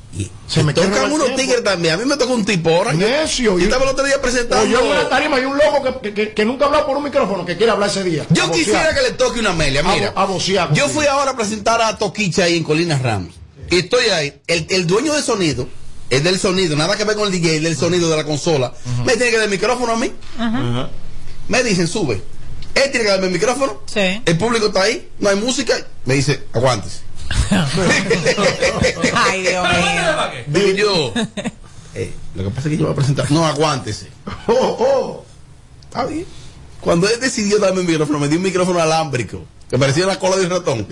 [0.47, 1.95] Se me Tocan unos tigres también.
[1.95, 2.93] A mí me tocó un tipo ahora.
[2.93, 3.59] Necio.
[3.59, 4.67] Yo estaba el otro día presentando.
[4.67, 6.97] Yo en una tarima y un loco que, que- que- que nunca ha hablado por
[6.97, 8.25] un micrófono que quiere hablar ese día.
[8.31, 9.83] Yo quisiera que le toque una Amelia.
[9.83, 13.35] Mira, A, yo fui ahora a presentar a Toquicha ahí en Colinas Ramos.
[13.71, 14.41] Y estoy ahí.
[14.47, 15.67] El, el dueño de sonido,
[16.11, 18.73] es del sonido, nada que ver con el DJ, del sonido de la consola,
[19.05, 20.13] me tiene que dar el micrófono a mí.
[21.49, 22.23] Me dicen, sube.
[22.75, 23.83] Él tiene que darme el micrófono.
[24.27, 25.75] El público está ahí, no hay música.
[26.05, 27.01] Me dice, aguántese.
[29.15, 30.13] Ay, Dios mío.
[30.47, 31.13] Digo yo,
[31.95, 33.31] eh, lo que pasa es que yo voy a presentar.
[33.31, 34.09] No, aguántese.
[34.47, 35.25] Oh,
[35.85, 36.27] Está bien.
[36.81, 40.37] Cuando él decidió darme un micrófono, me dio un micrófono alámbrico, que parecía la cola
[40.37, 40.87] de un ratón.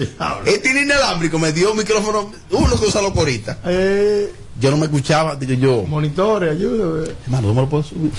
[0.47, 3.59] Él tiene inalámbrico, me dio un micrófono, uno que usa locorita.
[4.59, 5.83] Yo no me escuchaba, digo yo.
[5.83, 7.09] Monitores, ayúdame.
[7.24, 8.12] Hermano, no me lo puedo subir.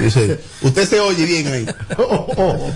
[0.00, 1.66] Dice, usted se oye bien ahí.
[1.66, 2.72] Digo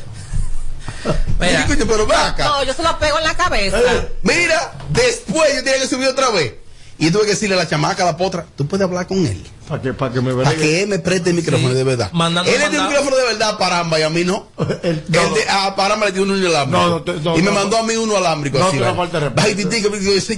[1.86, 2.44] pero ve acá.
[2.44, 3.78] No, yo se lo pego en la cabeza.
[3.78, 6.54] Eh, Mira, después yo tenía que subir otra vez.
[6.98, 9.44] Y tuve que decirle a la chamaca, a la potra, tú puedes hablar con él.
[9.68, 12.10] Para que, para que me Para que él me preste el micrófono de verdad.
[12.12, 14.48] Mandando él le dio un micrófono de verdad a Paramba y a mí no.
[14.82, 16.86] El de- a Paramba le dio uno inalámbrico.
[16.86, 18.58] No, no, no, y me no, mandó a mí uno alámbrico.
[18.58, 18.96] No así, ¿vale?
[18.96, 19.20] falta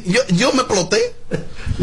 [0.04, 0.62] yo, yo me.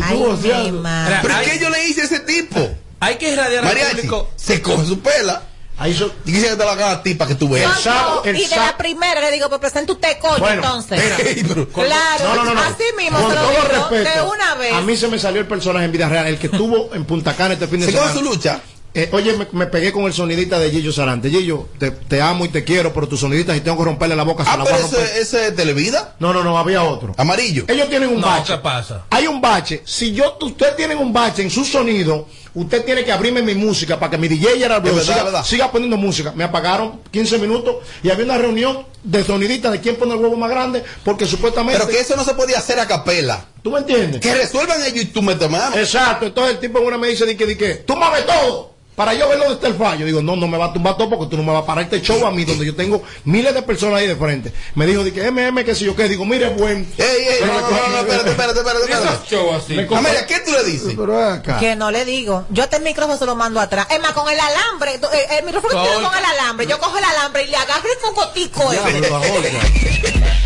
[0.02, 1.20] Ay, madre.
[1.22, 2.68] ¿Pero qué yo le hice a ese tipo?
[3.00, 4.30] Hay que irradiar al público.
[4.36, 5.44] se coge su pela.
[5.78, 7.86] Ahí yo, y quisiera que te la haga a ti para que tú veas.
[7.86, 11.02] No, no, y de la primera le digo, pues presenta usted coño Bueno, entonces.
[11.44, 12.62] mira, claro, No, no, no, no.
[12.62, 14.74] así mismo Con se lo todo digo respeto, de una vez.
[14.74, 17.36] A mí se me salió el personaje en vida real, el que estuvo en Punta
[17.36, 18.12] Cana este fin de ¿Se semana.
[18.14, 18.62] coge su lucha?
[18.98, 21.30] Eh, oye, me, me pegué con el sonidista de Gillo Sarante.
[21.30, 24.24] Gillo, te, te amo y te quiero, pero tu sonidista, si tengo que romperle la
[24.24, 25.04] boca, se Ah, la voy pero a romper.
[25.10, 26.16] ese, ese es Televida.
[26.20, 27.14] No, no, no, había otro.
[27.18, 27.66] Amarillo.
[27.68, 28.54] Ellos tienen un No, bache.
[28.54, 29.04] ¿qué pasa?
[29.10, 29.82] Hay un bache.
[29.86, 32.26] Si yo, usted tiene un bache en su sonido,
[32.56, 35.46] usted tiene que abrirme mi música para que mi DJ era Es verdad, siga, verdad.
[35.46, 36.32] siga poniendo música.
[36.36, 40.36] Me apagaron 15 minutos y había una reunión de sonidistas de quién pone el huevo
[40.36, 41.80] más grande, porque supuestamente.
[41.80, 43.46] Pero que eso no se podía hacer a capela.
[43.62, 44.22] ¿Tú me entiendes?
[44.22, 45.76] Que resuelvan ellos y tú metes mano.
[45.76, 48.74] Exacto, entonces el tipo una me dice, di que, di que, tú mames todo.
[48.96, 50.06] Para yo ver dónde está el fallo.
[50.06, 51.84] Digo, no, no me va a tumbar todo porque tú no me vas a parar
[51.84, 54.54] este show a mí, donde yo tengo miles de personas ahí de frente.
[54.76, 56.08] Me dijo, di que MM, que si yo qué.
[56.08, 56.88] Digo, mire, buen.
[56.98, 59.28] Ey, ey, no, no, no, no, espérate, espérate, espérate, espérate.
[59.30, 59.74] show así.
[59.74, 60.94] Me coge- Amelia, ¿qué tú le dices?
[60.96, 61.58] Pero acá.
[61.60, 62.46] Que no le digo.
[62.50, 63.88] Yo este micrófono se lo mando atrás.
[63.90, 64.96] Es más, con el alambre.
[64.96, 66.68] eh, El, micrófono que tiene con el alambre.
[66.68, 68.72] Yo cojo el alambre y le agarro el cocotico.
[68.74, 69.00] Ya, ese.
[69.02, 69.50] pero la joya.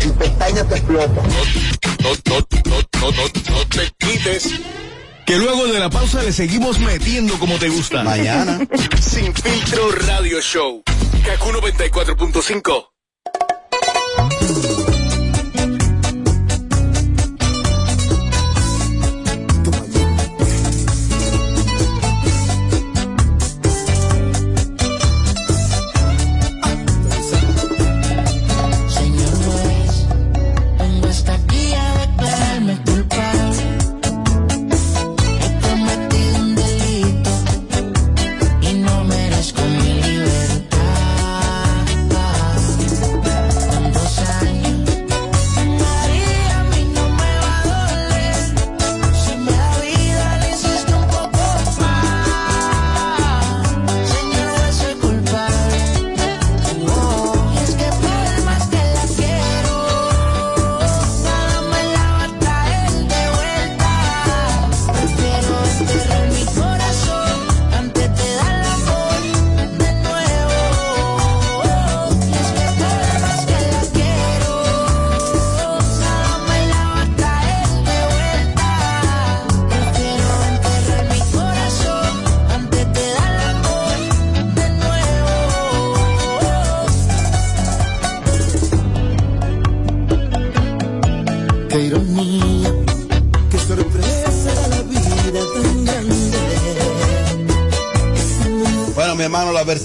[0.02, 1.06] Tu pestaña te explota.
[1.06, 4.48] No, no, no, no, no, no te quites.
[5.30, 8.02] Que luego de la pausa le seguimos metiendo como te gusta.
[8.02, 8.58] Mañana.
[9.00, 10.82] Sin filtro radio show.
[11.24, 12.89] Kaku 94.5.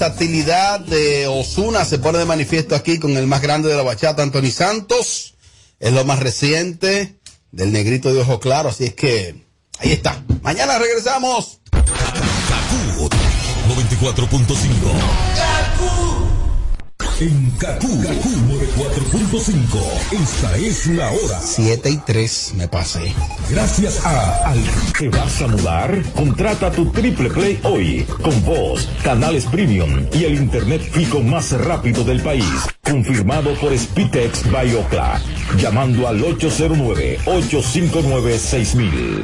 [0.06, 4.22] versatilidad de Osuna se pone de manifiesto aquí con el más grande de la bachata,
[4.22, 5.34] Anthony Santos.
[5.80, 7.16] Es lo más reciente
[7.52, 9.44] del negrito de ojo claro, así es que
[9.80, 10.24] ahí está.
[10.44, 11.60] Mañana regresamos.
[13.68, 16.35] 94.5.
[17.18, 20.22] En Kaku, 4.5.
[20.22, 21.40] Esta es la hora.
[21.40, 23.14] 7 y 3 me pasé.
[23.50, 24.60] Gracias a Al.
[25.00, 26.04] ¿Te vas a mudar?
[26.14, 28.06] Contrata tu triple play hoy.
[28.22, 32.44] Con voz, canales premium y el internet fijo más rápido del país.
[32.84, 35.22] Confirmado por Spitex Biocla.
[35.58, 39.24] Llamando al 809 859 6000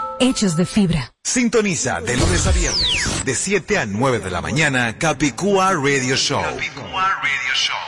[0.21, 1.13] hechos de fibra.
[1.23, 6.43] Sintoniza de lunes a viernes, de 7 a 9 de la mañana, Capicúa Radio Show.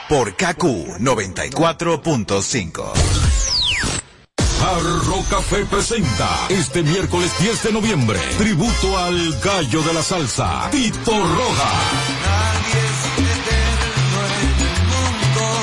[0.09, 2.93] Por KQ 94.5.
[4.59, 11.11] Jarro Café presenta este miércoles 10 de noviembre tributo al gallo de la salsa, Tito
[11.11, 11.71] Roja.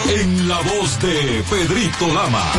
[0.08, 2.52] En la voz de Pedrito Lama.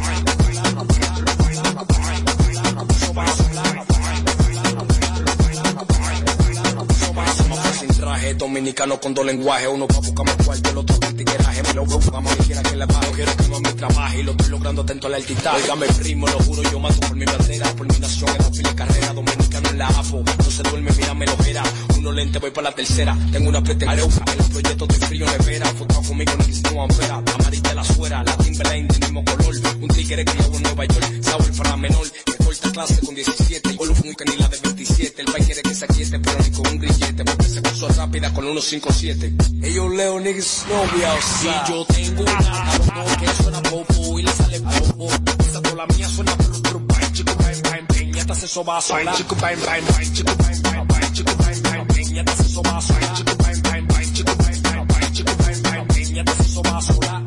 [8.26, 9.68] Traje dominicano con dos lenguajes.
[9.68, 11.62] Uno pa' buscarme cuarto el otro para tigueraje.
[11.62, 14.30] Me lo buscamos y quiera que le pague quiero que no me trabaje y lo
[14.32, 17.86] estoy logrando atento al altitaje oígame primo lo juro yo mato por mi bandera por
[17.92, 19.12] mi nación en la fila carrera.
[19.12, 21.62] Dominicano en la AFO no se duerme mírame lo ojera
[21.98, 23.16] uno lente voy para la tercera.
[23.32, 27.65] Tengo una pretensión en los proyectos de frío nevera foto conmigo no necesito ampera amarilla
[27.76, 31.76] la suera la Timberline del mismo color un tigre criado en Nueva York sabor para
[31.76, 35.60] menor que corta clase con 17 y con un canila de 27 el país quiere
[35.60, 39.94] que se aquiete pero ni con un grillete porque se puso rápida con 157 ellos
[39.94, 44.32] leo niggas no be outside y yo tengo una cabrón que suena popo y le
[44.32, 45.08] sale popo
[45.46, 48.80] esa tola mía suena pru pru bang chico bang bang bang ya te hace soba
[48.80, 53.36] sola chico bang bang bang chico bang bang bang chico bang bang soba sola chico
[53.36, 56.80] bang bang bang chico bang bang bang chico bang bang bang ya te hace soba
[56.80, 57.25] sola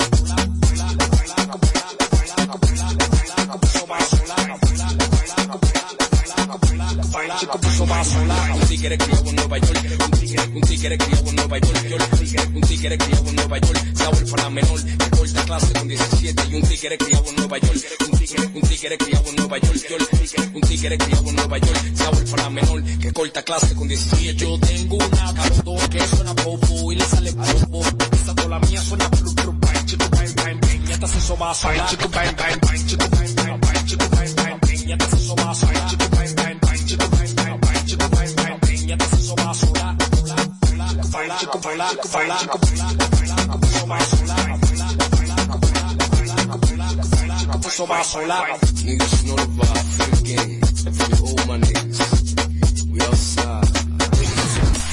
[8.10, 8.56] sola.
[8.56, 9.80] Un tigre criado en Nueva York.
[10.06, 11.88] Un tigre, un tigre criado en Nueva York.
[11.88, 11.98] Yo,
[12.56, 13.80] un tigre, criado en Nueva York.
[13.96, 14.84] Sabor para menor.
[14.84, 16.44] Que corta clase con 17.
[16.50, 17.78] Y un tigre criado en Nueva York.
[18.12, 19.80] Un tigre, un tigre criado en Nueva York.
[19.90, 19.98] Yo,
[20.54, 21.82] un tigre criado en Nueva York.
[21.96, 22.84] Sabor para menor.
[22.84, 24.36] Que corta clase con 17.
[24.36, 27.82] Yo tengo una cabrón que suena popo y le sale popo.
[28.14, 29.86] Esa tola mía suena plu plu bang.
[29.86, 30.86] Chico bang bang bang.
[30.88, 31.86] Ya te hace soba sola.
[31.88, 32.86] Chico bang bang bang.
[32.88, 33.86] Chico bang bang bang.
[33.86, 34.88] Chico bang bang bang.
[34.88, 35.99] Ya te hace soba sola.
[48.84, 50.62] Niggas know the vibe, freaking,
[50.98, 52.00] for all my niggas.
[52.92, 53.68] We outside.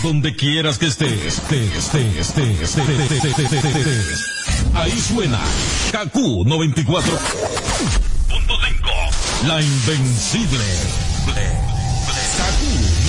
[0.02, 4.26] Donde quieras que estés, estés, estés, estés, estés, estés, estés, estés.
[4.74, 5.40] Ahí suena
[5.92, 6.16] KQ
[6.46, 11.05] 94.5 La Invencible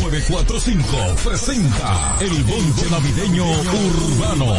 [0.08, 4.56] KQ 945 presenta el bonche navideño urbano.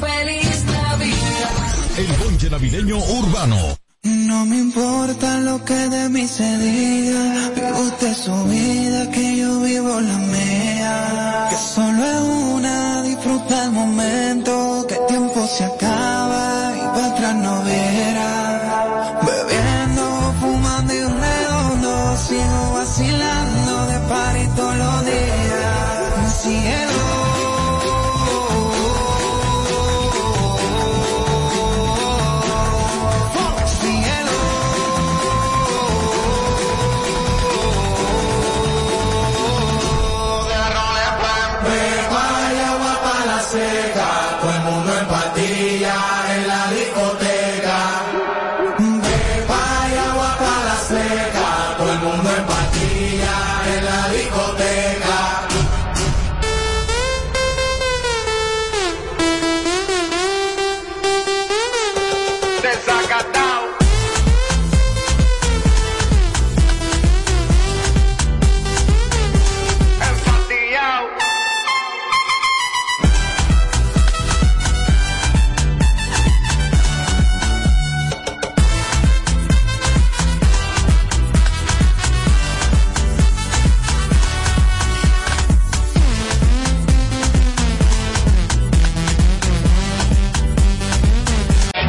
[0.00, 1.98] Feliz Navidad.
[1.98, 3.56] El bonche navideño urbano.
[4.02, 9.60] No me importa lo que de mí se diga, vive usted su vida, que yo
[9.60, 11.46] vivo la mía.
[11.50, 12.20] Que solo es
[12.54, 16.19] una, disfruta el momento, que el tiempo se acaba